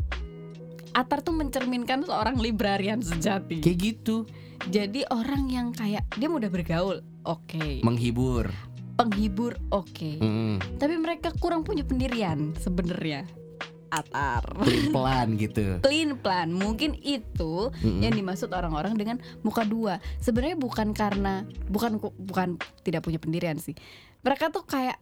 Atar 0.94 1.26
tuh 1.26 1.34
mencerminkan 1.34 2.06
seorang 2.06 2.38
librarian 2.38 3.02
sejati. 3.02 3.66
Kayak 3.66 3.78
gitu. 3.82 4.30
Jadi 4.70 5.02
orang 5.10 5.50
yang 5.50 5.68
kayak 5.74 6.06
dia 6.14 6.30
mudah 6.30 6.54
bergaul, 6.54 7.02
oke. 7.26 7.82
Menghibur. 7.82 8.54
Penghibur, 8.94 9.58
oke. 9.74 10.22
Mm, 10.22 10.62
Tapi 10.78 10.96
mereka 11.02 11.34
kurang 11.42 11.66
punya 11.66 11.82
pendirian 11.82 12.54
sebenarnya. 12.62 13.26
Atar. 13.94 14.42
Pelan 14.96 15.38
gitu. 15.38 15.78
Clean 15.80 16.18
plan, 16.18 16.50
mungkin 16.50 16.98
itu 16.98 17.70
Mm-mm. 17.70 18.02
yang 18.02 18.12
dimaksud 18.12 18.50
orang-orang 18.50 18.98
dengan 18.98 19.18
muka 19.46 19.62
dua. 19.62 20.02
Sebenarnya 20.18 20.58
bukan 20.58 20.92
karena 20.92 21.46
bukan 21.70 22.02
bukan 22.02 22.58
tidak 22.82 23.06
punya 23.06 23.22
pendirian 23.22 23.62
sih. 23.62 23.78
Mereka 24.26 24.50
tuh 24.50 24.66
kayak 24.66 24.98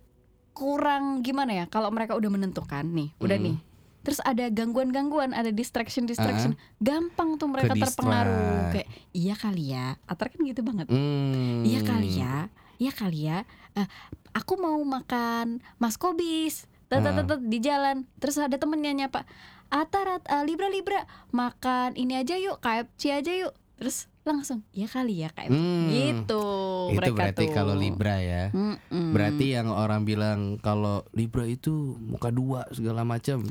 kurang 0.51 1.23
gimana 1.23 1.55
ya? 1.55 1.65
Kalau 1.65 1.87
mereka 1.89 2.13
udah 2.13 2.27
menentukan 2.27 2.83
nih, 2.83 3.15
udah 3.17 3.37
Mm. 3.39 3.45
nih. 3.47 3.57
Terus 4.01 4.17
ada 4.25 4.49
gangguan-gangguan, 4.49 5.29
ada 5.31 5.53
distraction 5.53 6.03
distraction, 6.03 6.57
gampang 6.81 7.37
tuh 7.37 7.45
mereka 7.45 7.77
terpengaruh. 7.77 8.73
Kayak 8.73 8.89
iya 9.13 9.37
kali 9.37 9.71
ya, 9.71 9.93
Atar 10.09 10.33
kan 10.33 10.41
gitu 10.41 10.65
banget. 10.65 10.89
Hmm. 10.89 11.61
Iya 11.61 11.79
kali 11.81 12.17
ya. 12.17 12.49
ya 12.81 12.89
kali 12.89 13.29
ya 13.29 13.45
eh, 13.77 13.85
aku 14.33 14.57
mau 14.57 14.81
makan 14.81 15.61
mas 15.77 16.01
kobis 16.01 16.65
tet 16.91 16.99
tet, 16.99 17.15
Ah. 17.15 17.23
tet, 17.25 17.41
di 17.41 17.57
jalan 17.57 17.97
terus 18.17 18.35
ada 18.35 18.53
temennya 18.53 18.91
nyapa 18.93 19.23
Atarat 19.67 20.19
eh, 20.25 20.43
libra 20.43 20.67
libra 20.67 21.01
makan 21.31 21.95
ini 21.95 22.13
aja 22.17 22.35
yuk 22.35 22.59
KFC 22.59 23.15
aja 23.15 23.31
yuk 23.31 23.55
terus 23.73 24.05
langsung 24.21 24.61
ya 24.69 24.85
kali 24.85 25.23
ya 25.23 25.29
KFC 25.29 25.49
Hmm. 25.49 25.87
gitu 25.89 26.43
Itu 26.85 26.99
mereka 26.99 27.15
berarti 27.15 27.45
tuh. 27.45 27.55
kalau 27.55 27.73
Libra 27.73 28.15
ya. 28.19 28.43
Mm-mm. 28.51 29.09
Berarti 29.09 29.45
yang 29.49 29.71
orang 29.71 30.03
bilang 30.03 30.39
kalau 30.59 31.07
Libra 31.11 31.41
itu 31.43 31.71
muka 31.97 32.29
dua 32.29 32.67
segala 32.69 33.01
macam. 33.01 33.47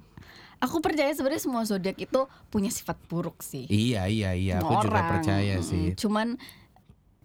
aku 0.59 0.77
percaya 0.79 1.09
sebenarnya 1.09 1.41
semua 1.41 1.65
zodiak 1.65 1.97
itu 1.97 2.21
punya 2.47 2.69
sifat 2.69 3.01
buruk 3.07 3.41
sih 3.41 3.65
Iya 3.65 4.05
iya 4.07 4.31
iya, 4.31 4.55
aku 4.59 4.69
Semua 4.69 4.83
juga 4.83 4.93
orang. 4.95 5.09
percaya 5.11 5.55
sih. 5.61 5.97
cuman 5.97 6.37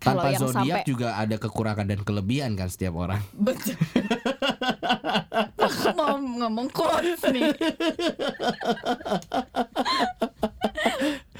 Tanpa 0.05 0.29
zodiak 0.31 0.53
sampai 0.53 0.81
juga 0.85 1.07
ada 1.15 1.35
kekurangan 1.35 1.83
dan 1.83 1.99
kelebihan 1.99 2.53
kan 2.53 2.67
setiap 2.67 2.93
orang. 2.95 3.19
Betul. 3.33 3.73
Aku 5.57 5.89
mau 5.91 6.15
ngomong 6.15 6.69
quotes 6.69 7.25
nih. 7.27 7.49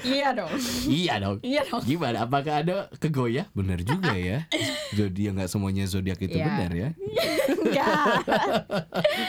iya 0.02 0.28
dong. 0.32 0.50
iya 0.86 1.14
dong. 1.16 1.36
Iya 1.40 1.62
dong. 1.64 1.82
Gimana? 1.82 2.16
Apakah 2.22 2.54
ada 2.60 2.74
kegoyah? 2.96 3.46
Bener 3.52 3.80
juga 3.80 4.12
ya. 4.12 4.44
Zodiak 4.92 5.32
nggak 5.36 5.48
semuanya 5.48 5.84
zodiak 5.84 6.18
itu 6.18 6.34
Iya. 6.34 6.46
benar 6.46 6.70
ya. 6.72 6.88
Enggak. 7.48 7.94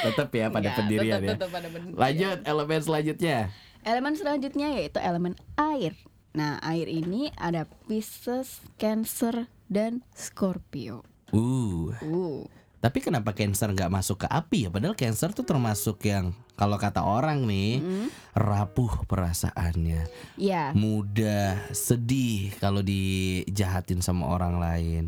Tetap 0.04 0.30
ya 0.32 0.46
pada 0.48 0.60
Enggak, 0.64 0.76
pendirian 0.76 1.16
tetap- 1.16 1.24
ya. 1.24 1.32
tetap 1.36 1.50
pada 1.52 1.68
pendirian. 1.70 1.98
Lanjut 1.98 2.38
elemen 2.44 2.80
selanjutnya. 2.82 3.38
Elemen 3.82 4.14
selanjutnya 4.14 4.68
yaitu 4.74 5.00
elemen 5.00 5.34
air. 5.56 5.94
Nah, 6.38 6.62
air 6.62 6.86
ini 6.86 7.34
ada 7.34 7.66
Pisces, 7.90 8.62
Cancer, 8.78 9.50
dan 9.66 10.06
Scorpio. 10.14 11.02
Uh, 11.34 11.92
Uh. 12.00 12.46
tapi 12.78 13.02
kenapa 13.02 13.34
Cancer 13.34 13.68
nggak 13.68 13.90
masuk 13.90 14.24
ke 14.24 14.28
api 14.30 14.64
ya? 14.64 14.70
Padahal 14.70 14.94
Cancer 14.94 15.34
tuh 15.34 15.44
termasuk 15.44 15.98
yang 16.06 16.32
kalau 16.54 16.78
kata 16.78 17.02
orang 17.02 17.44
nih 17.44 17.82
Mm. 17.82 18.08
rapuh 18.32 19.02
perasaannya, 19.04 20.06
Ya, 20.38 20.72
mudah 20.72 21.58
sedih 21.74 22.54
kalau 22.62 22.80
dijahatin 22.80 24.00
sama 24.00 24.30
orang 24.30 24.62
lain. 24.62 25.06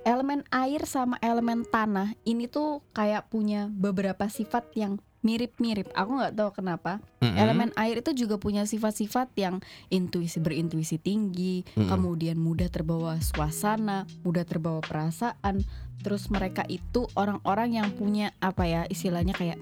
elemen 0.00 0.40
air 0.48 0.88
sama 0.88 1.20
elemen 1.20 1.68
tanah 1.68 2.16
ini 2.24 2.48
tuh 2.48 2.80
kayak 2.96 3.28
punya 3.28 3.68
beberapa 3.68 4.24
sifat 4.26 4.72
yang 4.72 4.96
mirip-mirip. 5.20 5.92
Aku 5.92 6.16
nggak 6.16 6.32
tahu 6.32 6.50
kenapa. 6.54 6.98
Mm-mm. 7.20 7.36
Elemen 7.36 7.70
air 7.76 8.00
itu 8.00 8.12
juga 8.16 8.40
punya 8.40 8.64
sifat-sifat 8.64 9.32
yang 9.36 9.60
intuisi 9.88 10.40
berintuisi 10.40 10.96
tinggi, 10.96 11.62
Mm-mm. 11.76 11.88
kemudian 11.88 12.40
mudah 12.40 12.68
terbawa 12.68 13.20
suasana, 13.20 14.08
mudah 14.24 14.44
terbawa 14.44 14.80
perasaan. 14.80 15.60
Terus 16.00 16.32
mereka 16.32 16.64
itu 16.64 17.04
orang-orang 17.12 17.76
yang 17.76 17.88
punya 17.92 18.32
apa 18.40 18.64
ya 18.64 18.82
istilahnya 18.88 19.36
kayak 19.36 19.60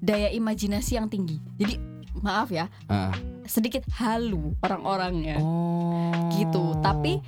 daya 0.00 0.32
imajinasi 0.32 0.98
yang 0.98 1.06
tinggi. 1.06 1.38
Jadi 1.54 1.78
maaf 2.18 2.50
ya, 2.50 2.66
Ah. 2.90 3.14
sedikit 3.46 3.86
halu 3.94 4.58
orang-orangnya 4.60 5.38
Oh. 5.38 6.10
gitu. 6.34 6.74
Tapi 6.82 7.22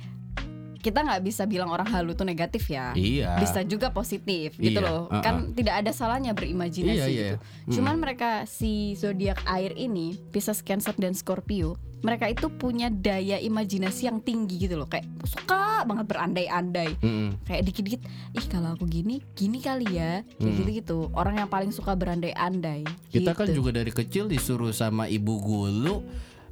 kita 0.83 0.99
nggak 0.99 1.23
bisa 1.23 1.47
bilang 1.47 1.71
orang 1.71 1.87
halu 1.87 2.11
itu 2.11 2.21
negatif 2.21 2.67
ya. 2.67 2.91
iya. 2.93 3.39
Bisa 3.39 3.63
juga 3.63 3.87
positif 3.89 4.53
gitu 4.53 4.77
Iya, 4.77 4.83
loh. 4.83 5.07
uh-uh. 5.07 5.23
Kan 5.23 5.55
tidak 5.55 5.79
ada 5.79 5.89
salahnya 5.89 6.35
berimajinasi 6.35 6.91
Iya, 6.93 7.07
iya. 7.07 7.23
gitu. 7.31 7.37
Mm. 7.39 7.73
Cuman 7.73 7.95
mereka 7.97 8.29
si 8.43 8.93
zodiak 8.93 9.39
air 9.45 9.71
ini, 9.73 10.19
Pisces, 10.29 10.59
Cancer 10.59 10.91
dan 10.93 11.15
Scorpio, 11.15 11.73
mereka 12.03 12.27
itu 12.27 12.51
punya 12.51 12.91
daya 12.91 13.39
imajinasi 13.39 14.05
yang 14.05 14.19
tinggi 14.19 14.59
gitu 14.59 14.75
loh. 14.75 14.85
Kayak 14.85 15.07
suka 15.23 15.81
banget 15.83 16.03
berandai-andai. 16.05 16.91
Mm-mm. 16.99 17.39
Kayak 17.43 17.63
dikit-dikit, 17.63 18.01
ih 18.33 18.45
kalau 18.45 18.75
aku 18.75 18.83
gini, 18.83 19.23
gini 19.31 19.57
kali 19.57 19.87
ya. 19.89 20.19
Kayak 20.35 20.43
Mm. 20.43 20.57
gitu-gitu. 20.59 20.99
Orang 21.11 21.39
yang 21.39 21.47
paling 21.47 21.71
suka 21.71 21.95
berandai-andai. 21.95 22.83
Kita 23.07 23.31
kan 23.31 23.47
gitu. 23.47 23.63
juga 23.63 23.71
dari 23.73 23.89
kecil 23.89 24.27
disuruh 24.27 24.69
sama 24.69 25.07
ibu 25.07 25.39
gulu 25.39 26.03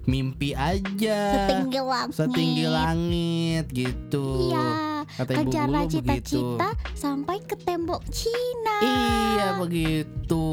mimpi 0.05 0.57
aja. 0.57 1.19
Setinggi 1.45 1.79
langit. 1.81 2.15
Setinggi 2.15 2.65
langit 2.65 3.65
gitu. 3.69 4.49
Iya, 4.49 4.69
Kata 5.11 5.31
ibu 5.35 5.49
kejarlah 5.51 5.83
cita-cita 5.85 6.69
sampai 6.95 7.37
ke 7.43 7.55
tembok 7.57 8.01
Cina. 8.09 8.77
Iya 8.81 9.47
begitu. 9.61 10.45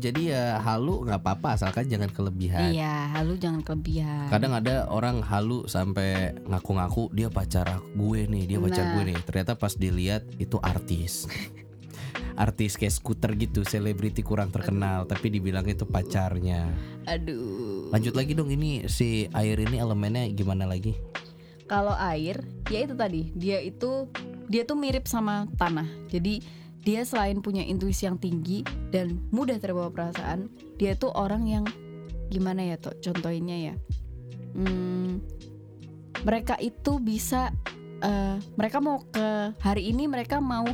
Jadi 0.00 0.32
ya 0.32 0.58
halu 0.58 1.04
nggak 1.06 1.20
apa-apa 1.20 1.60
asalkan 1.60 1.86
jangan 1.86 2.10
kelebihan. 2.10 2.72
Iya, 2.72 3.12
halu 3.14 3.36
jangan 3.38 3.60
kelebihan. 3.62 4.26
Kadang 4.32 4.52
ada 4.56 4.88
orang 4.88 5.20
halu 5.22 5.68
sampai 5.68 6.34
ngaku-ngaku 6.48 7.12
dia 7.12 7.28
pacar 7.28 7.82
gue 7.94 8.20
nih, 8.26 8.44
dia 8.48 8.58
pacar 8.58 8.82
Nah. 8.82 8.92
gue 8.98 9.02
nih. 9.14 9.18
Ternyata 9.22 9.52
pas 9.54 9.74
dilihat 9.76 10.26
itu 10.40 10.56
artis. 10.58 11.28
artis 12.36 12.80
kayak 12.80 12.94
skuter 12.94 13.32
gitu, 13.36 13.64
selebriti 13.64 14.24
kurang 14.24 14.48
terkenal, 14.48 15.04
tapi 15.04 15.32
dibilang 15.32 15.66
itu 15.68 15.84
pacarnya. 15.84 16.70
Aduh. 17.08 17.90
Lanjut 17.92 18.14
lagi 18.16 18.32
dong 18.32 18.50
ini 18.52 18.86
si 18.88 19.28
air 19.32 19.58
ini 19.60 19.78
elemennya 19.78 20.30
gimana 20.32 20.64
lagi? 20.64 20.96
Kalau 21.70 21.96
air, 21.96 22.42
ya 22.68 22.84
itu 22.84 22.94
tadi, 22.96 23.32
dia 23.32 23.62
itu 23.62 24.10
dia 24.50 24.68
tuh 24.68 24.76
mirip 24.76 25.08
sama 25.08 25.48
tanah. 25.56 25.88
Jadi 26.12 26.42
dia 26.82 27.06
selain 27.06 27.38
punya 27.38 27.62
intuisi 27.62 28.04
yang 28.04 28.18
tinggi 28.18 28.66
dan 28.90 29.22
mudah 29.30 29.56
terbawa 29.56 29.88
perasaan, 29.88 30.50
dia 30.76 30.98
tuh 30.98 31.14
orang 31.14 31.46
yang 31.46 31.64
gimana 32.28 32.64
ya 32.64 32.76
toh 32.76 32.92
contohnya 32.98 33.72
ya. 33.72 33.74
Hmm, 34.52 35.22
mereka 36.26 36.58
itu 36.58 36.98
bisa 36.98 37.54
eh, 38.02 38.36
mereka 38.58 38.82
mau 38.82 39.06
ke 39.08 39.56
hari 39.62 39.94
ini 39.94 40.10
mereka 40.10 40.42
mau 40.42 40.66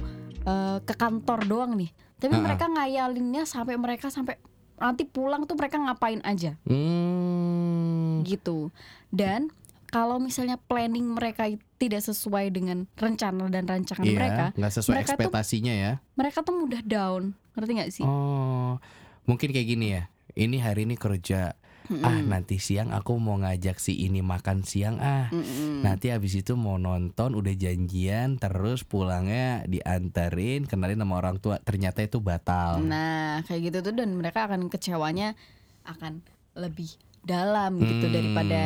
eh, 0.48 0.78
ke 0.80 0.94
kantor 0.94 1.44
doang 1.44 1.76
nih. 1.76 1.92
Tapi 2.16 2.34
ah. 2.34 2.40
mereka 2.40 2.64
ngayalinnya 2.66 3.44
sampai 3.44 3.76
mereka 3.76 4.08
sampai 4.08 4.40
nanti 4.74 5.02
pulang 5.02 5.42
tuh 5.42 5.54
mereka 5.54 5.76
ngapain 5.76 6.22
aja 6.22 6.54
Hmm. 6.62 8.22
gitu. 8.22 8.70
Dan 9.10 9.50
kalau 9.88 10.16
misalnya 10.18 10.60
planning 10.60 11.02
mereka 11.08 11.48
tidak 11.74 12.00
sesuai 12.00 12.50
dengan 12.50 12.86
rencana 12.94 13.48
dan 13.48 13.64
rancangan 13.64 14.04
Iya, 14.04 14.14
mereka, 14.14 14.44
nggak 14.54 14.72
sesuai 14.72 14.94
mereka 14.94 15.06
tuh- 15.08 15.14
ekspektasinya 15.16 15.74
ya. 15.74 15.92
mereka 16.14 16.38
tuh 16.42 16.54
mudah 16.56 16.82
down. 16.82 17.34
Ngerti 17.54 17.70
nggak 17.74 17.90
sih? 17.92 18.04
Oh, 18.06 18.78
mungkin 19.24 19.50
kayak 19.50 19.66
gini 19.66 19.86
ya. 19.94 20.02
Ini 20.32 20.62
hari 20.62 20.86
ini 20.86 20.94
kerja. 20.94 21.57
Ah, 22.00 22.20
nanti 22.20 22.56
siang 22.56 22.92
aku 22.92 23.16
mau 23.16 23.36
ngajak 23.36 23.76
si 23.76 23.96
ini 23.98 24.20
makan 24.20 24.60
siang 24.60 24.96
ah. 24.98 25.28
Mm-mm. 25.28 25.80
Nanti 25.80 26.08
habis 26.08 26.36
itu 26.36 26.52
mau 26.52 26.76
nonton 26.76 27.32
udah 27.32 27.52
janjian 27.52 28.36
terus 28.36 28.84
pulangnya 28.84 29.64
dianterin 29.64 30.64
kenalin 30.64 31.00
sama 31.00 31.16
orang 31.16 31.36
tua 31.36 31.56
ternyata 31.58 32.00
itu 32.00 32.20
batal. 32.20 32.78
Nah, 32.78 33.40
kayak 33.42 33.72
gitu 33.72 33.78
tuh 33.80 33.94
dan 33.94 34.12
mereka 34.12 34.44
akan 34.44 34.68
kecewanya 34.68 35.32
akan 35.82 36.20
lebih 36.52 36.92
dalam 37.20 37.76
gitu 37.78 38.06
Hmm. 38.06 38.14
daripada 38.14 38.62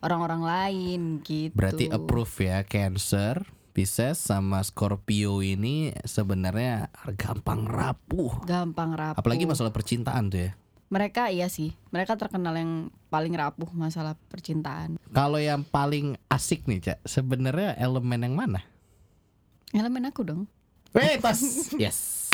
orang-orang 0.00 0.42
lain 0.42 1.00
gitu. 1.20 1.52
Berarti 1.52 1.86
approve 1.86 2.34
ya 2.40 2.62
Cancer, 2.62 3.44
Pisces 3.70 4.18
sama 4.18 4.62
Scorpio 4.62 5.38
ini 5.40 5.94
sebenarnya 6.02 6.90
gampang 7.14 7.66
rapuh. 7.66 8.42
gampang 8.42 8.94
rapuh. 8.94 9.18
Apalagi 9.18 9.46
masalah 9.46 9.70
percintaan 9.70 10.26
tuh 10.26 10.40
ya. 10.46 10.52
Mereka 10.90 11.30
iya 11.30 11.46
sih, 11.46 11.70
mereka 11.94 12.18
terkenal 12.18 12.50
yang 12.58 12.90
paling 13.14 13.30
rapuh 13.38 13.70
masalah 13.70 14.18
percintaan. 14.26 14.98
Kalau 15.14 15.38
yang 15.38 15.62
paling 15.62 16.18
asik 16.26 16.66
nih, 16.66 16.82
Cak, 16.82 16.98
sebenarnya 17.06 17.78
elemen 17.78 18.26
yang 18.26 18.34
mana? 18.34 18.60
Elemen 19.70 20.10
aku 20.10 20.26
dong. 20.26 20.50
Wait, 20.90 21.22
pas. 21.22 21.38
yes. 21.82 22.26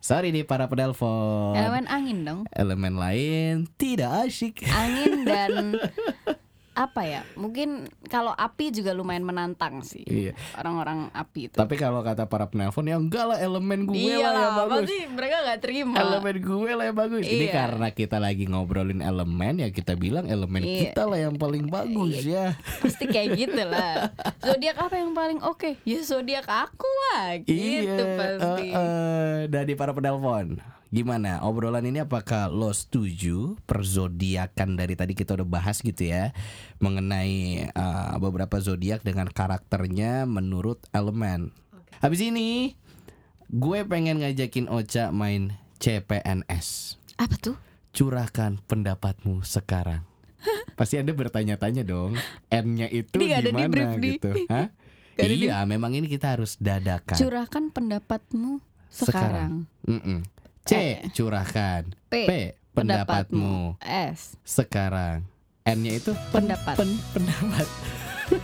Sorry 0.00 0.32
nih 0.32 0.48
para 0.48 0.64
penelpon. 0.72 1.52
Elemen 1.52 1.84
angin 1.84 2.24
dong. 2.24 2.40
Elemen 2.48 2.96
lain 2.96 3.68
tidak 3.76 4.24
asyik. 4.24 4.64
angin 4.72 5.28
dan 5.28 5.76
apa 6.78 7.02
ya 7.02 7.20
mungkin 7.34 7.68
kalau 8.06 8.30
api 8.30 8.70
juga 8.70 8.94
lumayan 8.94 9.26
menantang 9.26 9.82
sih 9.82 10.06
Iya. 10.06 10.38
orang-orang 10.54 11.10
api 11.10 11.50
itu 11.50 11.56
Tapi 11.58 11.74
kalau 11.74 12.00
kata 12.00 12.24
para 12.24 12.46
penelpon 12.46 12.86
ya 12.86 12.94
enggak 12.94 13.26
lah 13.26 13.38
elemen 13.38 13.82
gue 13.82 13.98
iya 13.98 14.22
lah 14.24 14.38
yang 14.38 14.54
bagus. 14.56 14.86
pasti 14.86 14.98
mereka 15.08 15.36
nggak 15.42 15.58
terima 15.58 15.96
Elemen 15.98 16.36
gue 16.38 16.70
lah 16.70 16.84
yang 16.86 16.96
bagus. 16.96 17.24
Ini 17.24 17.42
Iya. 17.42 17.52
karena 17.52 17.88
kita 17.90 18.16
lagi 18.16 18.44
ngobrolin 18.44 19.00
elemen 19.00 19.54
ya 19.58 19.68
kita 19.68 19.92
bilang 19.92 20.24
elemen 20.24 20.62
Iya. 20.62 20.78
kita 20.86 21.02
lah 21.02 21.18
yang 21.18 21.34
paling 21.34 21.66
bagus 21.66 22.22
ya. 22.22 22.54
pasti 22.78 23.04
kayak 23.04 23.34
gitu 23.34 23.62
lah 23.64 24.14
zodiak 24.46 24.78
apa 24.78 24.94
yang 24.94 25.10
paling 25.12 25.42
oke 25.42 25.82
ya 25.82 25.98
zodiak 26.00 26.46
aku 26.46 26.86
lah 27.08 27.42
gitu 27.42 28.04
pasti 28.14 28.66
eh, 28.68 28.78
eh. 28.78 29.36
dari 29.48 29.74
para 29.74 29.90
penelpon. 29.90 30.77
Gimana 30.88 31.44
obrolan 31.44 31.84
ini 31.84 32.00
apakah 32.00 32.48
lo 32.48 32.72
setuju 32.72 33.60
perzodiakan 33.68 34.80
dari 34.80 34.96
tadi 34.96 35.12
kita 35.12 35.36
udah 35.36 35.44
bahas 35.44 35.84
gitu 35.84 36.08
ya 36.08 36.32
mengenai 36.80 37.68
uh, 37.76 38.16
beberapa 38.16 38.56
zodiak 38.56 39.04
dengan 39.04 39.28
karakternya 39.28 40.24
menurut 40.24 40.80
elemen. 40.96 41.52
Okay. 41.52 42.00
Habis 42.00 42.20
ini 42.24 42.48
gue 43.52 43.84
pengen 43.84 44.24
ngajakin 44.24 44.72
Ocha 44.72 45.12
main 45.12 45.60
CPNS. 45.76 46.96
Apa 47.20 47.36
tuh? 47.36 47.56
Curahkan 47.92 48.64
pendapatmu 48.64 49.44
sekarang. 49.44 50.08
Pasti 50.78 50.96
Anda 50.96 51.12
bertanya-tanya 51.12 51.84
dong, 51.84 52.16
N-nya 52.48 52.88
itu 52.88 53.18
ini 53.20 53.34
gimana 53.34 53.92
ada 53.92 53.98
di 54.00 54.08
gitu. 54.16 54.30
Hah? 54.52 54.72
Iya, 55.18 55.66
di... 55.66 55.66
memang 55.66 55.92
ini 55.98 56.06
kita 56.06 56.38
harus 56.38 56.56
dadakan. 56.56 57.18
Curahkan 57.18 57.64
pendapatmu 57.74 58.62
sekarang. 58.88 59.68
sekarang. 59.68 59.90
Mm 59.90 60.00
-mm. 60.00 60.18
C. 60.68 60.76
Eh. 60.76 60.96
Curahkan. 61.16 61.96
P. 62.12 62.28
P 62.28 62.32
pendapatmu. 62.76 63.80
S. 63.80 64.36
Sekarang. 64.44 65.24
N-nya 65.64 65.96
itu 65.96 66.12
pendapat. 66.28 66.76
Pen, 66.76 66.92
pendapat. 67.16 67.64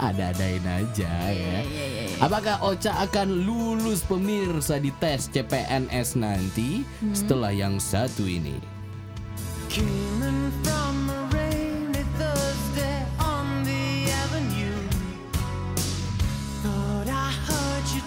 Ada-adain 0.00 0.64
aja 0.64 1.12
yeah, 1.28 1.28
ya. 1.28 1.60
Yeah, 1.68 1.88
yeah, 2.08 2.24
Apakah 2.24 2.64
Ocha 2.64 2.96
akan 3.04 3.44
lulus 3.44 4.00
pemirsa 4.08 4.80
di 4.80 4.88
tes 4.96 5.28
CPNS 5.28 6.16
nanti 6.16 6.88
hmm. 7.04 7.12
setelah 7.12 7.52
yang 7.52 7.76
satu 7.76 8.24
ini? 8.24 8.56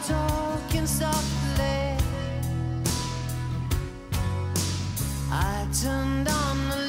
Talking 0.03 0.83
soft 0.83 1.42
I 5.35 5.65
turned 5.81 6.27
on 6.27 6.69
the 6.69 6.82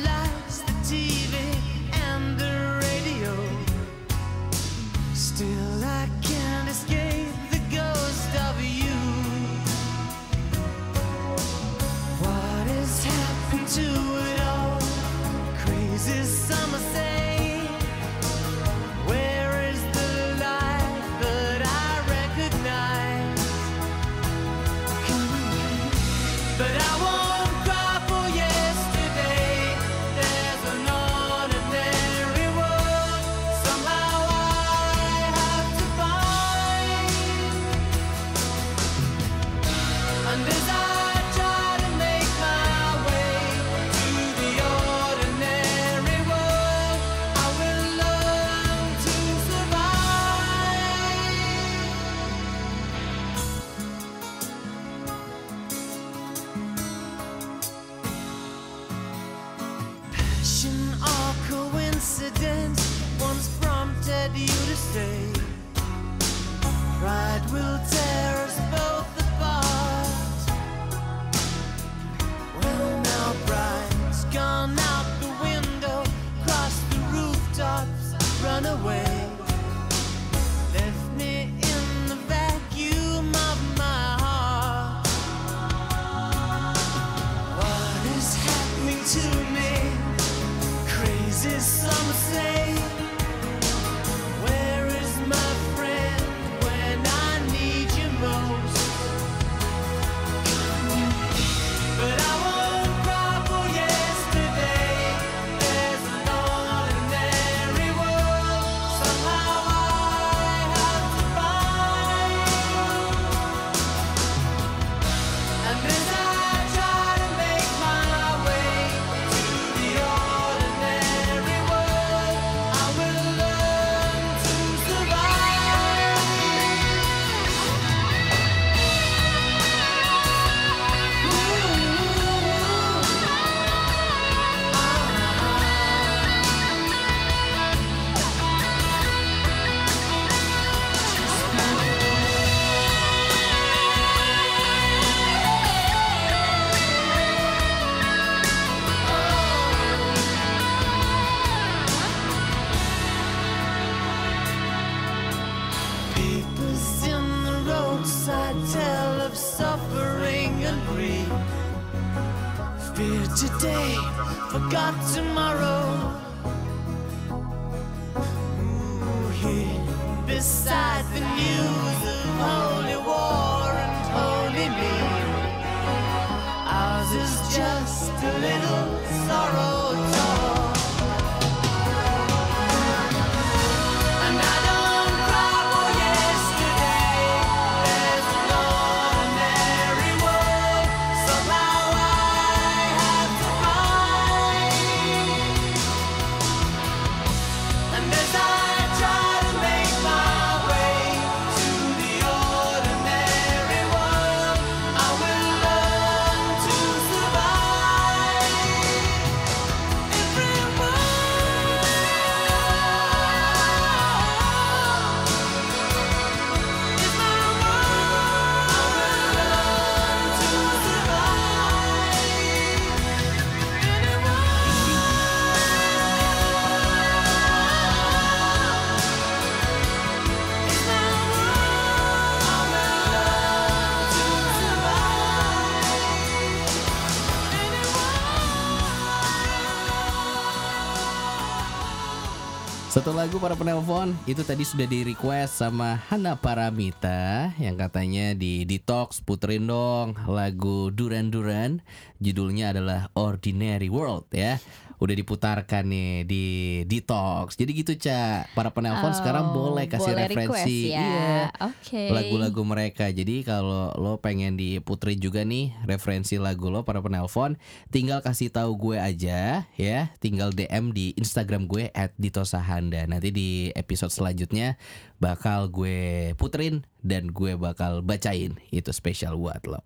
Satu 242.94 243.10
lagu 243.10 243.42
para 243.42 243.58
penelpon 243.58 244.14
itu 244.22 244.46
tadi 244.46 244.62
sudah 244.62 244.86
di 244.86 245.02
request 245.02 245.58
sama 245.58 245.98
Hana 246.06 246.38
Paramita 246.38 247.50
yang 247.58 247.74
katanya 247.74 248.38
di 248.38 248.62
detox 248.62 249.18
puterin 249.18 249.66
dong 249.66 250.14
lagu 250.30 250.94
Duran 250.94 251.26
Duran 251.26 251.82
judulnya 252.22 252.70
adalah 252.70 253.10
Ordinary 253.18 253.90
World 253.90 254.30
ya 254.30 254.62
udah 255.04 255.12
diputarkan 255.14 255.84
nih 255.84 256.24
di 256.24 256.44
detox. 256.88 257.60
Jadi 257.60 257.70
gitu 257.84 257.92
Ca, 258.00 258.48
para 258.56 258.72
penelpon 258.72 259.12
Oh, 259.12 259.16
sekarang 259.16 259.52
boleh 259.52 259.84
kasih 259.84 260.16
boleh 260.16 260.26
referensi. 260.32 260.90
ya. 260.90 260.98
Iya. 261.04 261.36
Oke. 261.68 262.02
Lagu-lagu 262.08 262.62
mereka. 262.64 263.12
Jadi 263.12 263.44
kalau 263.44 263.92
lo 264.00 264.16
pengen 264.18 264.56
diputerin 264.56 265.20
juga 265.20 265.44
nih 265.44 265.76
referensi 265.84 266.40
lagu 266.40 266.72
lo 266.72 266.88
para 266.88 267.04
penelpon, 267.04 267.60
tinggal 267.92 268.24
kasih 268.24 268.48
tahu 268.48 268.80
gue 268.80 268.96
aja 268.96 269.68
ya. 269.76 269.98
Tinggal 270.18 270.56
DM 270.56 270.96
di 270.96 271.12
Instagram 271.20 271.68
gue 271.68 271.92
@ditosahanda. 272.16 273.04
Nanti 273.04 273.28
di 273.28 273.48
episode 273.76 274.10
selanjutnya 274.10 274.80
bakal 275.20 275.68
gue 275.68 276.32
puterin 276.40 276.88
dan 277.04 277.28
gue 277.28 277.54
bakal 277.60 278.00
bacain. 278.00 278.56
Itu 278.72 278.90
spesial 278.96 279.36
buat 279.36 279.60
lo. 279.68 279.84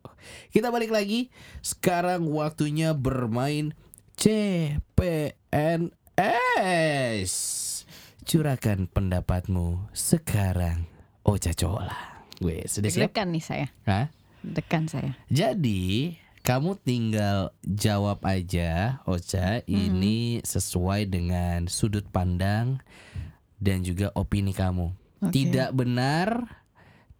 Kita 0.55 0.71
balik 0.71 0.95
lagi. 0.95 1.35
Sekarang 1.61 2.23
waktunya 2.31 2.95
bermain 2.95 3.75
CPNS. 4.19 5.31
Curahkan 8.27 8.91
pendapatmu 8.91 9.95
sekarang. 9.95 10.91
Ocha 11.23 11.55
Cola. 11.55 12.27
Gue 12.43 12.66
sudah 12.66 12.91
siap? 12.91 13.14
Dekan 13.14 13.31
nih 13.31 13.45
saya. 13.47 13.71
Hah? 13.87 14.11
Dekan 14.43 14.91
saya. 14.91 15.14
Jadi 15.31 16.19
kamu 16.43 16.83
tinggal 16.83 17.55
jawab 17.62 18.19
aja 18.27 18.99
Ocha 19.07 19.62
ini 19.71 20.43
sesuai 20.43 21.07
dengan 21.07 21.71
sudut 21.71 22.03
pandang 22.11 22.83
dan 23.62 23.87
juga 23.87 24.11
opini 24.19 24.51
kamu. 24.51 24.99
Oke. 25.23 25.31
Tidak 25.31 25.71
benar, 25.71 26.59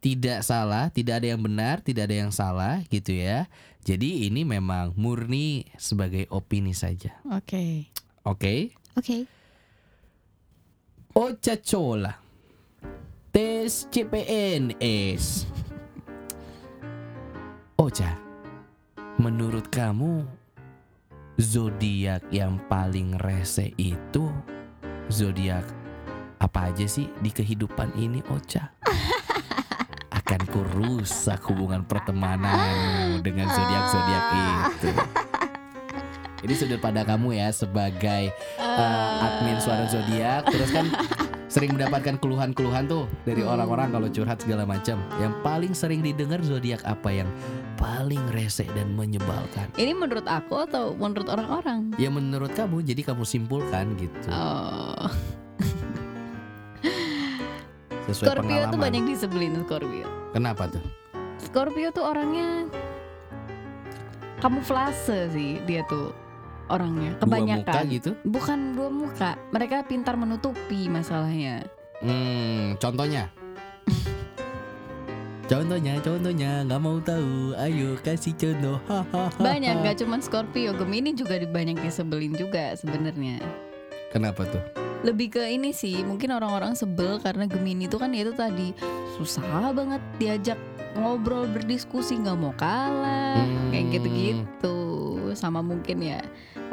tidak 0.03 0.43
salah, 0.43 0.91
tidak 0.91 1.23
ada 1.23 1.31
yang 1.31 1.43
benar, 1.47 1.79
tidak 1.79 2.11
ada 2.11 2.27
yang 2.27 2.35
salah 2.35 2.83
gitu 2.91 3.15
ya. 3.15 3.47
Jadi 3.89 4.29
ini 4.29 4.45
memang 4.45 4.93
murni 5.01 5.65
sebagai 5.81 6.29
opini 6.29 6.77
saja. 6.77 7.09
Oke. 7.33 7.89
Oke? 8.29 8.77
Oke. 8.93 9.25
Ocha 11.17 11.57
Cola. 11.57 12.13
Tes 13.33 13.89
CPNS. 13.89 15.49
Ocha, 17.81 18.13
menurut 19.17 19.73
kamu 19.73 20.21
zodiak 21.41 22.29
yang 22.29 22.61
paling 22.69 23.17
rese 23.25 23.73
itu 23.81 24.29
zodiak 25.09 25.65
apa 26.45 26.69
aja 26.69 26.85
sih 26.85 27.09
di 27.25 27.33
kehidupan 27.33 27.97
ini 27.97 28.21
Ocha? 28.29 28.69
Akan 30.29 30.45
kurusak 30.53 31.41
hubungan 31.49 31.89
pertemananmu 31.89 33.25
dengan 33.25 33.49
zodiak-zodiak 33.49 34.25
itu. 34.37 34.89
Ini 36.45 36.53
sudut 36.53 36.85
pada 36.85 37.01
kamu 37.01 37.33
ya 37.33 37.49
sebagai 37.49 38.37
uh, 38.61 39.25
admin 39.25 39.57
suara 39.57 39.89
zodiak 39.89 40.45
terus 40.53 40.69
kan 40.69 40.85
sering 41.49 41.73
mendapatkan 41.73 42.21
keluhan-keluhan 42.21 42.85
tuh 42.87 43.09
dari 43.25 43.41
orang-orang 43.41 43.89
kalau 43.89 44.07
curhat 44.13 44.37
segala 44.45 44.69
macam. 44.69 45.01
Yang 45.17 45.33
paling 45.41 45.73
sering 45.73 46.05
didengar 46.05 46.45
zodiak 46.45 46.85
apa 46.85 47.09
yang 47.09 47.29
paling 47.81 48.21
rese 48.37 48.69
dan 48.77 48.93
menyebalkan? 48.93 49.73
Ini 49.81 49.97
menurut 49.97 50.29
aku 50.29 50.61
atau 50.69 50.93
menurut 50.93 51.33
orang-orang? 51.33 51.97
Ya 51.97 52.13
menurut 52.13 52.53
kamu 52.53 52.85
jadi 52.85 53.01
kamu 53.01 53.25
simpulkan 53.25 53.97
gitu 53.97 54.29
Oh, 54.29 55.09
sesuai 58.09 58.25
Scorpio 58.27 58.49
pengalaman. 58.49 58.73
tuh 58.73 58.81
banyak 58.81 59.03
disebelin 59.07 59.53
Scorpio. 59.63 60.09
Kenapa 60.33 60.65
tuh? 60.67 60.83
Scorpio 61.39 61.89
tuh 61.93 62.05
orangnya 62.05 62.67
kamuflase 64.39 65.31
sih 65.31 65.59
dia 65.65 65.83
tuh 65.85 66.15
orangnya 66.69 67.17
Dua 67.17 67.27
muka 67.27 67.27
kebanyakan. 67.27 67.83
gitu? 67.89 68.11
Bukan 68.23 68.59
dua 68.75 68.89
muka, 68.89 69.31
mereka 69.51 69.83
pintar 69.83 70.15
menutupi 70.15 70.87
masalahnya. 70.87 71.65
Hmm, 71.99 72.77
contohnya? 72.77 73.27
Contohnya, 75.49 75.97
contohnya 76.05 76.61
nggak 76.61 76.77
mau 76.77 77.01
tahu. 77.01 77.57
Ayo 77.57 77.97
kasih 78.05 78.37
contoh. 78.37 78.77
Banyak 79.41 79.81
gak 79.81 79.97
cuman 79.97 80.21
Scorpio, 80.21 80.77
Gemini 80.77 81.17
juga 81.17 81.41
banyak 81.41 81.81
disebelin 81.81 82.37
juga 82.37 82.77
sebenarnya. 82.77 83.41
Kenapa 84.13 84.45
tuh? 84.45 84.61
Lebih 84.99 85.39
ke 85.39 85.43
ini 85.47 85.71
sih, 85.71 86.03
mungkin 86.03 86.35
orang-orang 86.35 86.75
sebel 86.75 87.23
karena 87.23 87.47
Gemini 87.47 87.87
itu 87.87 87.97
kan 87.97 88.11
ya 88.11 88.27
itu 88.27 88.35
tadi 88.35 88.75
susah 89.15 89.71
banget 89.71 90.03
diajak 90.19 90.59
ngobrol 90.99 91.47
berdiskusi 91.47 92.19
nggak 92.19 92.39
mau 92.39 92.51
kalah 92.59 93.39
kayak 93.71 93.87
Hmm. 93.87 93.93
gitu-gitu 93.95 94.79
sama 95.39 95.63
mungkin 95.63 96.03
ya 96.03 96.19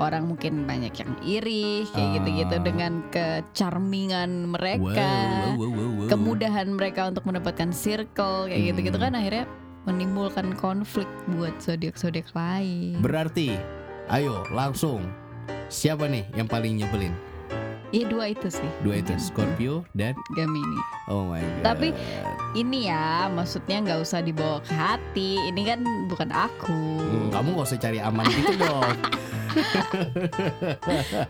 orang 0.02 0.26
mungkin 0.26 0.66
banyak 0.66 0.94
yang 0.98 1.12
iri 1.22 1.86
kayak 1.94 2.02
Ah. 2.02 2.14
gitu-gitu 2.18 2.56
dengan 2.66 3.06
kecharmingan 3.14 4.50
mereka 4.50 5.06
Wow, 5.54 5.62
wow, 5.62 5.70
wow, 5.70 5.70
wow, 5.70 5.90
wow. 6.02 6.08
kemudahan 6.10 6.68
mereka 6.74 7.06
untuk 7.06 7.30
mendapatkan 7.30 7.70
circle 7.70 8.50
kayak 8.50 8.74
gitu-gitu 8.74 8.98
Hmm. 8.98 9.06
kan 9.06 9.14
akhirnya 9.14 9.46
menimbulkan 9.86 10.58
konflik 10.58 11.06
buat 11.30 11.54
zodiak-zodiak 11.62 12.34
lain. 12.34 12.98
Berarti, 13.00 13.54
ayo 14.10 14.42
langsung. 14.50 15.06
Siapa 15.70 16.10
nih 16.10 16.26
yang 16.34 16.50
paling 16.50 16.82
nyebelin? 16.82 17.14
Iya 17.90 18.06
dua 18.08 18.26
itu 18.30 18.48
sih. 18.50 18.70
Dua 18.82 18.98
itu, 18.98 19.14
Scorpio 19.18 19.86
dan 19.94 20.18
Gemini. 20.34 20.80
oh 21.08 21.30
my 21.30 21.40
god. 21.40 21.62
Tapi 21.64 21.88
ini 22.54 22.90
ya 22.90 23.30
maksudnya 23.30 23.78
nggak 23.84 24.00
usah 24.02 24.20
dibawa 24.20 24.58
ke 24.62 24.74
hati. 24.74 25.38
Ini 25.50 25.62
kan 25.66 25.80
bukan 26.10 26.30
aku. 26.32 26.82
Hmm, 27.00 27.28
kamu 27.30 27.48
gak 27.58 27.68
usah 27.70 27.80
cari 27.80 28.00
aman 28.02 28.26
gitu 28.26 28.54
dong. 28.64 28.94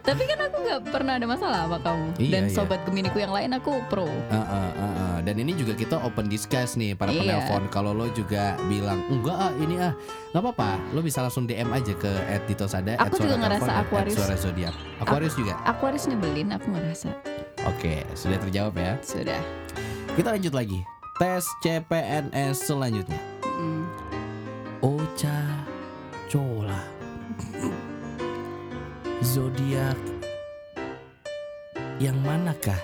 Tapi 0.01 0.23
kan 0.25 0.39
aku 0.49 0.57
nggak 0.65 0.81
pernah 0.89 1.13
ada 1.17 1.27
masalah 1.27 1.59
sama 1.67 1.77
kamu. 1.81 2.07
Iya, 2.17 2.31
Dan 2.31 2.43
iya. 2.49 2.53
sobat 2.53 2.79
Geminiku 2.83 3.17
yang 3.19 3.33
lain 3.33 3.51
aku 3.53 3.77
pro. 3.85 4.07
Ah, 4.31 4.37
ah, 4.41 4.69
ah. 4.73 4.94
Dan 5.25 5.41
ini 5.41 5.57
juga 5.57 5.73
kita 5.73 5.97
open 5.99 6.29
discuss 6.29 6.77
nih 6.77 6.93
para 6.93 7.09
Iya. 7.09 7.19
penelpon. 7.41 7.65
Kalau 7.73 7.91
lo 7.91 8.05
juga 8.13 8.53
bilang 8.69 9.01
enggak 9.09 9.33
ah 9.35 9.51
ini 9.57 9.75
ah 9.81 9.91
nggak 10.29 10.41
apa-apa. 10.45 10.77
Lo 10.93 11.01
bisa 11.01 11.25
langsung 11.25 11.49
DM 11.49 11.73
aja 11.73 11.97
ke 11.97 12.11
@ditosada 12.45 12.93
Aku 13.01 13.17
juga 13.17 13.41
ngerasa 13.41 13.71
Aquarius. 13.81 14.15
suara 14.15 14.35
zodiak. 14.37 14.75
Aquarius 15.01 15.33
juga. 15.33 15.57
Aquarius 15.65 16.05
nyebelin, 16.05 16.53
aku 16.53 16.69
ngerasa. 16.69 17.09
Oke, 17.65 18.05
sudah 18.13 18.37
terjawab 18.37 18.77
ya. 18.77 18.93
Sudah. 19.01 19.41
Kita 20.13 20.29
lanjut 20.29 20.53
lagi. 20.53 20.79
Tes 21.17 21.43
CPNS 21.59 22.69
selanjutnya. 22.69 23.17
Mm. 23.41 23.83
Ocha 24.83 25.39
Cola 26.29 26.77
Zodiak 29.23 29.97
Yang 31.97 32.17
manakah 32.21 32.77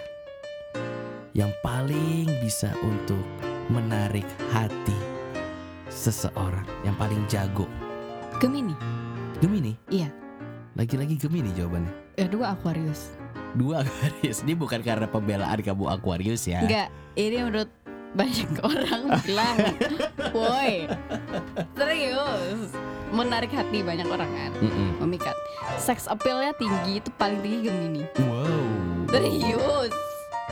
Yang 1.31 1.55
paling 1.63 2.27
bisa 2.43 2.75
untuk 2.83 3.23
Menarik 3.71 4.27
hati 4.51 4.97
Seseorang 5.87 6.67
Yang 6.83 6.95
paling 6.99 7.21
jago 7.31 7.65
Gemini. 8.43 8.75
Gemini? 9.39 9.73
Iya. 9.87 10.11
Lagi-lagi 10.75 11.15
Gemini 11.15 11.55
jawabannya 11.55 11.93
Ya 12.19 12.27
dua 12.27 12.51
Aquarius. 12.51 13.15
Dua 13.55 13.79
Aquarius 13.87 14.43
Ini 14.43 14.59
bukan 14.59 14.83
karena 14.83 15.07
pembelaan 15.07 15.59
kamu 15.63 15.87
Aquarius 15.87 16.51
ya 16.51 16.67
Enggak, 16.67 16.87
ini 17.15 17.37
menurut 17.47 17.71
banyak 18.11 18.51
orang 18.67 19.23
bilang, 19.23 19.55
woi, 20.35 20.83
serius, 21.79 22.75
menarik 23.15 23.55
hati 23.55 23.79
banyak 23.79 24.03
orang 24.03 24.27
kan, 24.27 24.51
Mm-mm. 24.59 24.99
memikat. 24.99 25.31
Sex 25.79 26.11
appealnya 26.11 26.51
tinggi 26.59 26.99
itu 26.99 27.07
paling 27.15 27.39
tinggi 27.39 27.71
Gemini. 27.71 28.03
Wow 28.19 29.07
Serius, 29.11 29.91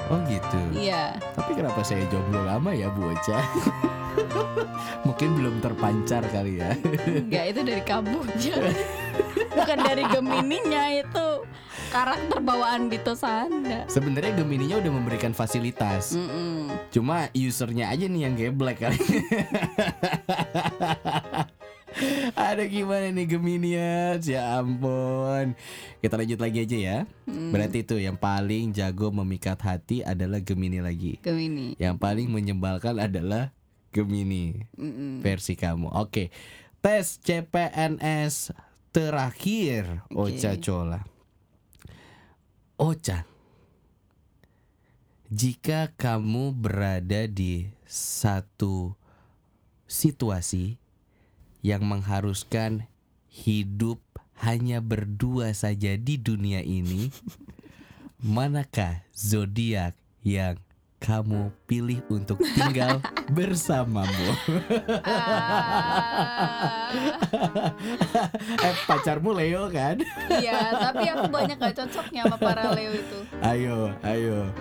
Oh 0.10 0.20
gitu 0.26 0.60
iya. 0.74 1.14
Tapi 1.38 1.54
kenapa 1.54 1.86
saya 1.86 2.02
jomblo 2.10 2.42
lama 2.42 2.74
ya 2.74 2.90
Bu 2.90 3.14
Ocha? 3.14 3.40
Mungkin 5.08 5.38
belum 5.38 5.56
terpancar 5.62 6.26
kali 6.34 6.60
ya 6.60 6.74
Enggak 7.08 7.46
itu 7.56 7.62
dari 7.62 7.84
kamu 7.86 8.20
bukan 9.50 9.78
dari 9.86 10.04
Gemininya 10.08 10.84
itu 10.98 11.28
karakter 11.90 12.38
bawaan 12.42 12.88
Dito 12.88 13.18
Sanda. 13.18 13.86
Sebenarnya 13.90 14.38
Gemininya 14.38 14.78
udah 14.82 14.92
memberikan 14.94 15.34
fasilitas 15.34 16.14
Mm-mm. 16.14 16.70
Cuma 16.94 17.30
usernya 17.34 17.90
aja 17.90 18.06
nih 18.06 18.22
yang 18.30 18.34
geblek 18.38 18.82
kali 18.82 18.98
Ada 22.50 22.66
gimana 22.66 23.14
nih 23.14 23.28
Geminians 23.30 24.26
Ya 24.26 24.58
ampun 24.58 25.54
Kita 26.02 26.18
lanjut 26.18 26.40
lagi 26.42 26.66
aja 26.66 26.78
ya 26.78 27.00
Mm. 27.30 27.54
Berarti 27.54 27.86
itu 27.86 28.02
yang 28.02 28.18
paling 28.18 28.74
jago 28.74 29.14
memikat 29.14 29.62
hati 29.62 30.02
adalah 30.02 30.42
Gemini 30.42 30.82
lagi 30.82 31.22
Gemini. 31.22 31.78
Yang 31.78 32.02
paling 32.02 32.26
menyebalkan 32.26 32.98
adalah 32.98 33.54
Gemini 33.90 34.66
Mm-mm. 34.78 35.22
versi 35.22 35.58
kamu. 35.58 35.90
Oke. 35.94 36.30
Tes 36.80 37.22
CPNS 37.22 38.54
terakhir. 38.94 40.06
Ocha 40.14 40.58
Cola. 40.62 41.02
Ocha. 42.80 43.26
Jika 45.30 45.94
kamu 45.94 46.58
berada 46.58 47.30
di 47.30 47.70
satu 47.86 48.98
situasi 49.86 50.82
yang 51.60 51.84
mengharuskan 51.84 52.88
hidup 53.28 54.00
hanya 54.40 54.80
berdua 54.80 55.52
saja 55.52 55.94
di 55.94 56.16
dunia 56.16 56.60
ini, 56.60 57.12
manakah 58.24 59.04
zodiak 59.12 59.94
yang 60.24 60.56
kamu 61.00 61.48
pilih 61.64 62.04
untuk 62.08 62.40
tinggal 62.44 63.00
bersamamu? 63.36 64.36
eh 68.60 68.76
pacarmu 68.84 69.32
Leo 69.32 69.72
kan? 69.72 69.96
Iya, 70.28 70.76
tapi 70.76 71.08
aku 71.08 71.32
banyak 71.32 71.56
gak 71.56 71.76
cocoknya 71.78 72.28
sama 72.28 72.36
para 72.36 72.76
Leo 72.76 72.92
itu. 72.92 73.20
Ayo, 73.40 73.96
ayo. 74.04 74.52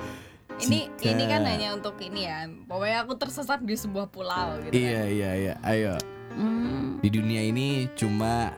Ini 0.58 0.90
Jika- 0.94 1.10
ini 1.10 1.24
kan 1.26 1.42
hanya 1.42 1.68
untuk 1.74 1.94
ini 1.98 2.26
ya. 2.26 2.46
Pokoknya 2.66 2.98
aku 3.02 3.14
tersesat 3.14 3.62
di 3.62 3.74
sebuah 3.74 4.10
pulau 4.10 4.58
gitu. 4.62 4.74
Iya, 4.74 5.02
iya, 5.06 5.30
iya. 5.34 5.54
Ayo. 5.62 5.94
Hmm, 6.36 7.00
Di 7.00 7.08
dunia 7.08 7.42
ini 7.46 7.88
cuma 7.96 8.52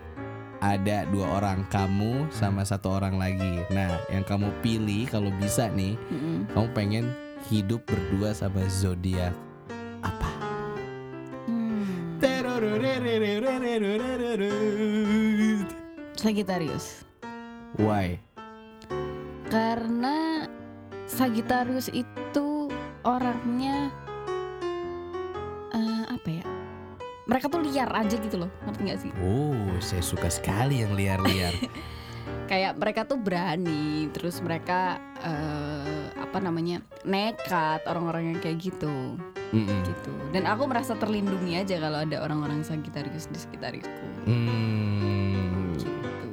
ada 0.60 1.08
dua 1.08 1.40
orang 1.40 1.64
kamu 1.72 2.28
sama 2.28 2.66
satu 2.66 3.00
orang 3.00 3.16
lagi. 3.16 3.64
Nah, 3.72 3.96
yang 4.12 4.24
kamu 4.28 4.52
pilih 4.60 5.08
kalau 5.08 5.32
bisa 5.40 5.72
nih, 5.72 5.96
mm-mm. 6.12 6.44
kamu 6.52 6.68
pengen 6.76 7.04
hidup 7.48 7.80
berdua 7.88 8.36
sama 8.36 8.60
zodiak 8.68 9.32
apa? 10.04 10.30
Hmm. 11.48 12.20
Sagittarius. 16.20 17.08
Why? 17.80 18.20
Karena 19.48 20.44
Sagittarius 21.08 21.88
itu 21.90 22.68
orangnya 23.02 23.88
eh, 25.72 26.02
apa 26.12 26.28
ya? 26.28 26.49
Mereka 27.30 27.46
tuh 27.46 27.62
liar 27.62 27.86
aja 27.94 28.16
gitu 28.18 28.42
loh, 28.42 28.50
ngerti 28.66 28.80
gak 28.90 29.00
sih? 29.06 29.10
Oh, 29.22 29.54
saya 29.78 30.02
suka 30.02 30.26
sekali 30.26 30.82
yang 30.82 30.98
liar-liar. 30.98 31.54
Kayak 32.50 32.74
mereka 32.82 33.06
tuh 33.06 33.22
berani, 33.22 34.10
terus 34.10 34.42
mereka 34.42 34.98
eh, 35.22 36.10
apa 36.18 36.42
namanya 36.42 36.82
nekat 37.06 37.86
orang-orang 37.86 38.34
yang 38.34 38.38
kayak 38.42 38.58
gitu, 38.58 39.14
Mm-mm. 39.54 39.78
gitu. 39.86 40.10
Dan 40.34 40.50
aku 40.50 40.66
merasa 40.66 40.98
terlindungi 40.98 41.54
aja 41.54 41.78
kalau 41.78 42.02
ada 42.02 42.18
orang-orang 42.18 42.66
Sagittarius 42.66 43.30
di 43.30 43.38
sekitarku. 43.38 43.86
Hmm. 44.26 45.59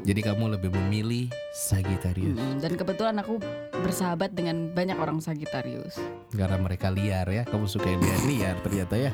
Jadi 0.08 0.24
kamu 0.24 0.55
lebih 0.55 0.72
memilih 0.72 1.28
Sagittarius 1.51 2.39
Mm, 2.39 2.64
Dan 2.64 2.80
kebetulan 2.80 3.20
aku 3.20 3.43
bersahabat 3.84 4.32
dengan 4.32 4.72
banyak 4.72 4.95
orang 4.95 5.20
Sagittarius. 5.20 5.99
karena 6.32 6.55
mereka 6.55 6.88
liar 6.88 7.28
ya. 7.28 7.43
Kamu 7.43 7.68
suka 7.68 7.91
yang 7.91 7.99
liar-liar 7.99 8.55
ternyata 8.64 8.95
ya. 8.95 9.12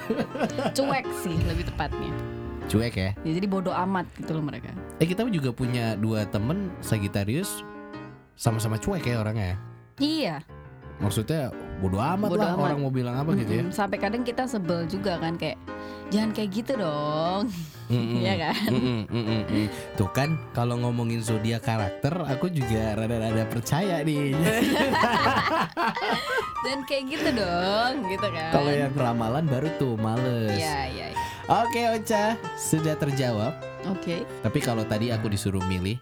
Cuek 0.76 1.04
sih 1.20 1.36
lebih 1.44 1.68
tepatnya. 1.68 2.08
Cuek 2.64 2.94
ya. 2.96 3.10
Ya, 3.22 3.32
jadi 3.36 3.44
bodoh 3.44 3.76
amat 3.76 4.08
gitu 4.16 4.32
loh 4.32 4.40
mereka. 4.40 4.72
Eh 4.96 5.04
kita 5.04 5.28
juga 5.28 5.52
punya 5.52 5.92
dua 5.94 6.24
temen 6.24 6.72
Sagittarius 6.80 7.60
sama-sama 8.40 8.80
cuek 8.80 9.04
ya 9.04 9.20
orangnya. 9.20 9.52
ya. 9.52 9.56
Iya. 10.00 10.36
Maksudnya 10.96 11.52
bodoh 11.84 12.00
amat 12.00 12.28
Bodo 12.32 12.40
lah 12.40 12.56
amat. 12.56 12.64
orang 12.72 12.78
mau 12.80 12.88
bilang 12.88 13.20
apa 13.20 13.36
gitu 13.36 13.52
ya. 13.52 13.64
Sampai 13.68 14.00
kadang 14.00 14.24
kita 14.24 14.48
sebel 14.48 14.88
juga 14.88 15.20
kan 15.20 15.36
kayak 15.36 15.60
jangan 16.08 16.32
kayak 16.32 16.50
gitu 16.56 16.72
dong. 16.80 17.52
Mm-mm. 17.86 18.18
Iya 18.18 18.34
kan? 18.40 18.54
Mm-mm, 18.66 19.00
mm-mm, 19.06 19.40
mm. 19.46 19.66
Tuh 19.94 20.10
kan 20.10 20.34
kalau 20.50 20.74
ngomongin 20.76 21.20
zodiak 21.20 21.62
karakter 21.62 22.18
aku 22.18 22.48
juga 22.48 22.94
rada-rada 22.94 23.44
percaya 23.46 24.02
nih. 24.02 24.34
Dan 26.66 26.82
kayak 26.82 27.04
gitu 27.08 27.28
dong, 27.30 27.94
gitu 28.10 28.26
kan. 28.26 28.50
kalau 28.50 28.70
yang 28.70 28.90
ramalan 28.92 29.46
baru 29.46 29.68
tuh 29.78 29.94
males. 29.94 30.58
Iya, 30.58 30.78
iya. 30.90 31.06
iya. 31.14 31.18
Oke 31.46 31.80
Ocha, 31.94 32.34
sudah 32.58 32.98
terjawab. 32.98 33.54
Oke. 33.86 34.26
Tapi 34.42 34.58
kalau 34.58 34.82
tadi 34.82 35.14
aku 35.14 35.30
disuruh 35.30 35.62
milih 35.62 35.94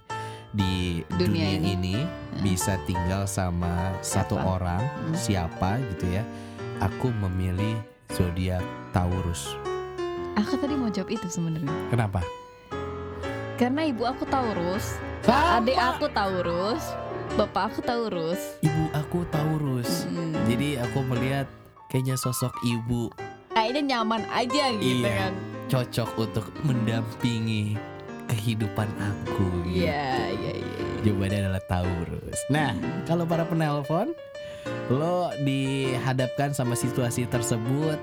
di 0.54 1.04
dunia, 1.20 1.20
Dunia 1.20 1.48
ini, 1.60 1.70
ini. 1.76 1.96
bisa 2.40 2.80
tinggal 2.88 3.28
sama 3.28 3.92
satu 4.00 4.40
Siapa? 4.40 4.48
orang, 4.48 4.80
Hmm. 4.80 5.14
siapa 5.14 5.70
gitu 5.92 6.08
ya. 6.08 6.24
Aku 6.80 7.12
memilih 7.12 7.76
zodiak 8.08 8.64
Taurus. 8.90 9.52
Aku 10.34 10.58
tadi 10.58 10.74
mau 10.74 10.90
jawab 10.90 11.10
itu 11.10 11.26
sebenarnya. 11.28 11.70
Kenapa? 11.88 12.20
Karena 13.54 13.86
ibu 13.86 14.02
aku 14.02 14.26
Taurus, 14.26 14.98
adik 15.24 15.78
aku 15.78 16.10
Taurus, 16.10 16.82
bapak 17.38 17.70
aku 17.70 17.80
Taurus. 17.80 18.40
Ibu 18.60 18.84
aku 18.90 19.22
Taurus. 19.30 20.10
Hmm. 20.10 20.34
Jadi 20.44 20.74
aku 20.76 21.06
melihat 21.06 21.46
kayaknya 21.86 22.18
sosok 22.18 22.50
ibu 22.62 23.14
Kayaknya 23.54 23.94
nyaman 23.94 24.26
aja 24.28 24.74
gitu 24.74 25.06
Iya. 25.06 25.14
kan. 25.20 25.34
cocok 25.64 26.10
untuk 26.20 26.46
mendampingi 26.60 27.78
kehidupan 28.26 28.84
aku. 29.00 29.46
gitu. 29.64 29.86
Iya, 29.86 30.12
iya, 30.28 30.52
iya. 30.60 30.82
Jawabannya 31.00 31.38
adalah 31.40 31.62
Taurus. 31.64 32.38
Nah, 32.50 32.74
kalau 33.06 33.24
para 33.24 33.46
penelpon, 33.46 34.12
lo 34.90 35.32
dihadapkan 35.40 36.52
sama 36.52 36.74
situasi 36.74 37.24
tersebut, 37.24 37.96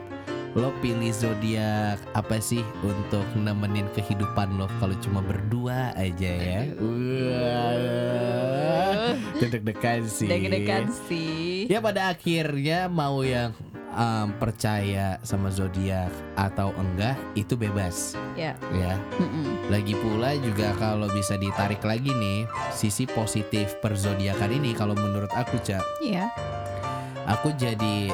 lo 0.52 0.68
pilih 0.84 1.16
zodiak 1.16 1.96
apa 2.12 2.36
sih 2.38 2.60
untuk 2.84 3.24
nemenin 3.40 3.88
kehidupan 3.96 4.60
lo 4.60 4.68
kalau 4.84 4.92
cuma 5.00 5.24
berdua 5.24 5.96
aja 5.96 6.28
ya? 6.28 6.62
Wah, 7.82 9.16
deg-degan 9.40 10.04
sih. 10.04 10.28
Deg-degan 10.28 10.92
sih. 11.08 11.72
Ya 11.72 11.80
pada 11.80 12.12
akhirnya 12.12 12.92
mau 12.92 13.24
yang 13.24 13.56
em, 13.92 14.28
percaya 14.36 15.20
sama 15.24 15.48
zodiak 15.48 16.12
atau 16.36 16.76
enggak 16.76 17.16
itu 17.36 17.56
bebas 17.56 18.20
Ya. 18.36 18.56
ya. 18.76 19.00
Lagi 19.72 19.96
pula 19.96 20.36
juga 20.36 20.76
kalau 20.76 21.08
bisa 21.12 21.36
ditarik 21.36 21.80
lagi 21.80 22.12
nih 22.12 22.44
sisi 22.72 23.08
positif 23.08 23.80
perzodiakan 23.80 24.52
ini 24.52 24.76
kalau 24.76 24.96
menurut 24.96 25.32
aku 25.32 25.56
Cak, 25.64 25.84
Iya. 26.04 26.28
aku 27.24 27.56
jadi 27.56 28.12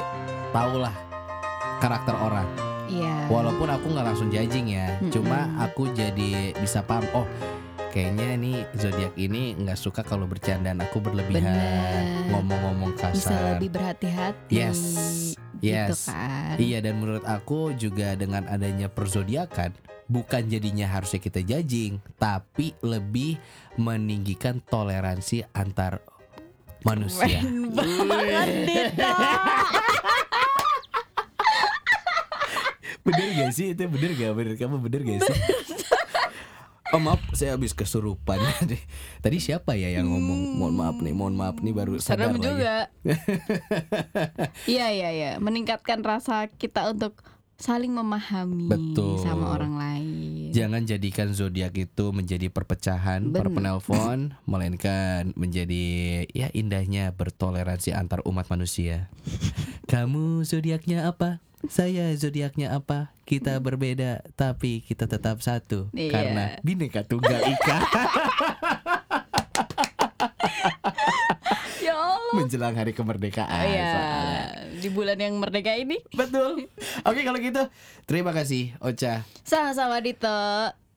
tahulah 0.50 0.94
karakter 1.78 2.14
orang. 2.14 2.46
Iya. 2.88 3.28
Walaupun 3.28 3.68
aku 3.68 3.86
nggak 3.92 4.06
langsung 4.06 4.28
judging 4.28 4.72
ya, 4.72 4.96
Mm-mm. 4.96 5.12
cuma 5.12 5.38
aku 5.60 5.92
jadi 5.92 6.56
bisa 6.56 6.80
paham 6.80 7.04
oh 7.12 7.28
kayaknya 7.88 8.36
nih 8.36 8.56
zodiak 8.76 9.12
ini 9.16 9.56
nggak 9.56 9.76
suka 9.76 10.00
kalau 10.00 10.24
bercandaan 10.24 10.80
aku 10.80 11.00
berlebihan, 11.00 12.28
ngomong-ngomong 12.32 12.96
kasar. 12.96 13.12
Bisa 13.12 13.34
lebih 13.56 13.70
berhati-hati. 13.72 14.52
Yes. 14.52 14.80
Gitu 15.58 15.68
Yes. 15.90 16.06
kan. 16.06 16.54
Iya 16.56 16.78
dan 16.80 17.02
menurut 17.02 17.26
aku 17.26 17.74
juga 17.74 18.14
dengan 18.14 18.46
adanya 18.46 18.86
perzodiakan 18.86 19.74
bukan 20.06 20.48
jadinya 20.48 20.88
harusnya 20.88 21.20
kita 21.20 21.44
judging, 21.44 22.00
tapi 22.16 22.72
lebih 22.80 23.36
meninggikan 23.76 24.64
toleransi 24.64 25.44
antar 25.52 26.00
manusia. 26.80 27.44
Keren 27.44 27.74
banget. 27.76 28.92
bener 33.08 33.28
gak 33.32 33.50
sih 33.50 33.72
itu 33.72 33.82
bener 33.88 34.12
gak 34.12 34.32
bener 34.36 34.54
kamu 34.54 34.76
bener 34.78 35.00
gak 35.02 35.20
sih? 35.24 35.36
Oh 36.88 36.96
maaf, 36.96 37.20
saya 37.36 37.52
habis 37.52 37.76
kesurupan. 37.76 38.40
Tadi 39.24 39.36
siapa 39.36 39.76
ya 39.76 39.92
yang 39.92 40.08
ngomong? 40.08 40.56
Mohon 40.56 40.72
maaf 40.80 40.96
nih, 41.04 41.12
mohon 41.12 41.36
maaf 41.36 41.60
nih 41.60 41.76
baru 41.76 42.00
sadar 42.00 42.32
Serem 42.32 42.40
lagi. 42.40 42.48
juga. 42.48 42.76
Iya 44.72 44.86
iya 44.96 45.08
iya, 45.12 45.30
meningkatkan 45.36 46.00
rasa 46.00 46.48
kita 46.48 46.88
untuk 46.88 47.20
saling 47.60 47.92
memahami 47.92 48.72
Betul. 48.72 49.20
sama 49.20 49.52
orang 49.52 49.76
lain. 49.76 50.27
Jangan 50.50 50.82
jadikan 50.84 51.30
zodiak 51.30 51.74
itu 51.74 52.10
menjadi 52.10 52.48
perpecahan 52.48 53.28
Bener. 53.28 53.48
penelpon, 53.50 54.18
melainkan 54.50 55.32
menjadi 55.34 55.84
ya 56.30 56.48
indahnya 56.50 57.12
bertoleransi 57.12 57.92
antar 57.92 58.24
umat 58.24 58.48
manusia. 58.48 59.08
Kamu 59.86 60.42
zodiaknya 60.42 61.08
apa? 61.08 61.40
Saya 61.66 62.14
zodiaknya 62.14 62.70
apa? 62.70 63.10
Kita 63.24 63.58
berbeda, 63.58 64.22
tapi 64.34 64.80
kita 64.80 65.04
tetap 65.04 65.42
satu 65.42 65.90
Iya. 65.90 66.10
karena 66.12 66.44
bineka 66.62 67.02
tunggal 67.02 67.42
ika. 67.44 67.76
Ya 71.78 71.94
Allah. 71.94 72.17
Menjelang 72.38 72.74
hari 72.74 72.92
kemerdekaan. 72.92 73.64
Iya, 73.64 73.88
soalnya. 73.88 74.44
di 74.78 74.88
bulan 74.88 75.16
yang 75.16 75.34
merdeka 75.38 75.72
ini. 75.74 75.98
Betul. 76.12 76.68
Oke 77.08 77.20
kalau 77.22 77.38
gitu, 77.38 77.62
terima 78.04 78.30
kasih 78.30 78.76
Ocha. 78.78 79.24
Sama-sama 79.42 79.98
Dito. 79.98 80.28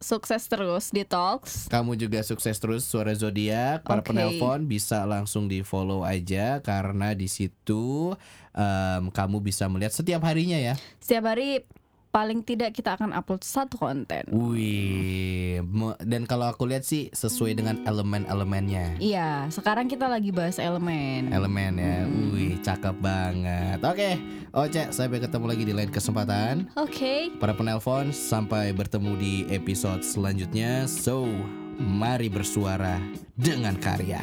Sukses 0.02 0.50
terus 0.50 0.90
di 0.90 1.06
Talks. 1.06 1.70
Kamu 1.70 1.94
juga 1.94 2.26
sukses 2.26 2.58
terus 2.58 2.90
suara 2.90 3.14
zodiak. 3.14 3.86
Para 3.86 4.02
Oke. 4.02 4.10
penelpon 4.10 4.66
bisa 4.66 5.06
langsung 5.06 5.46
di 5.46 5.62
follow 5.62 6.02
aja 6.02 6.58
karena 6.66 7.14
di 7.14 7.30
situ 7.30 8.10
em, 8.50 9.14
kamu 9.14 9.38
bisa 9.46 9.70
melihat 9.70 9.94
setiap 9.94 10.26
harinya 10.26 10.58
ya. 10.58 10.74
Setiap 10.98 11.30
hari 11.30 11.70
paling 12.12 12.44
tidak 12.44 12.76
kita 12.76 13.00
akan 13.00 13.16
upload 13.16 13.42
satu 13.42 13.80
konten. 13.80 14.28
Wih, 14.30 15.64
dan 16.04 16.28
kalau 16.28 16.52
aku 16.52 16.68
lihat 16.68 16.84
sih 16.84 17.08
sesuai 17.16 17.58
dengan 17.58 17.82
elemen-elemennya. 17.88 19.00
Iya, 19.00 19.48
sekarang 19.50 19.88
kita 19.88 20.12
lagi 20.12 20.30
bahas 20.30 20.60
elemen. 20.60 21.32
Elemen 21.32 21.80
ya, 21.80 21.98
wih 22.36 22.60
cakep 22.60 22.96
banget. 23.00 23.80
Oke, 23.82 24.20
Oce, 24.52 24.92
sampai 24.92 25.24
ketemu 25.24 25.46
lagi 25.48 25.64
di 25.64 25.74
lain 25.74 25.90
kesempatan. 25.90 26.68
Oke. 26.76 27.32
Para 27.40 27.56
penelpon, 27.56 28.12
sampai 28.12 28.76
bertemu 28.76 29.12
di 29.16 29.34
episode 29.50 30.04
selanjutnya. 30.04 30.86
So, 30.92 31.26
Mari 31.82 32.30
bersuara 32.30 33.02
dengan 33.34 33.74
karya. 33.82 34.22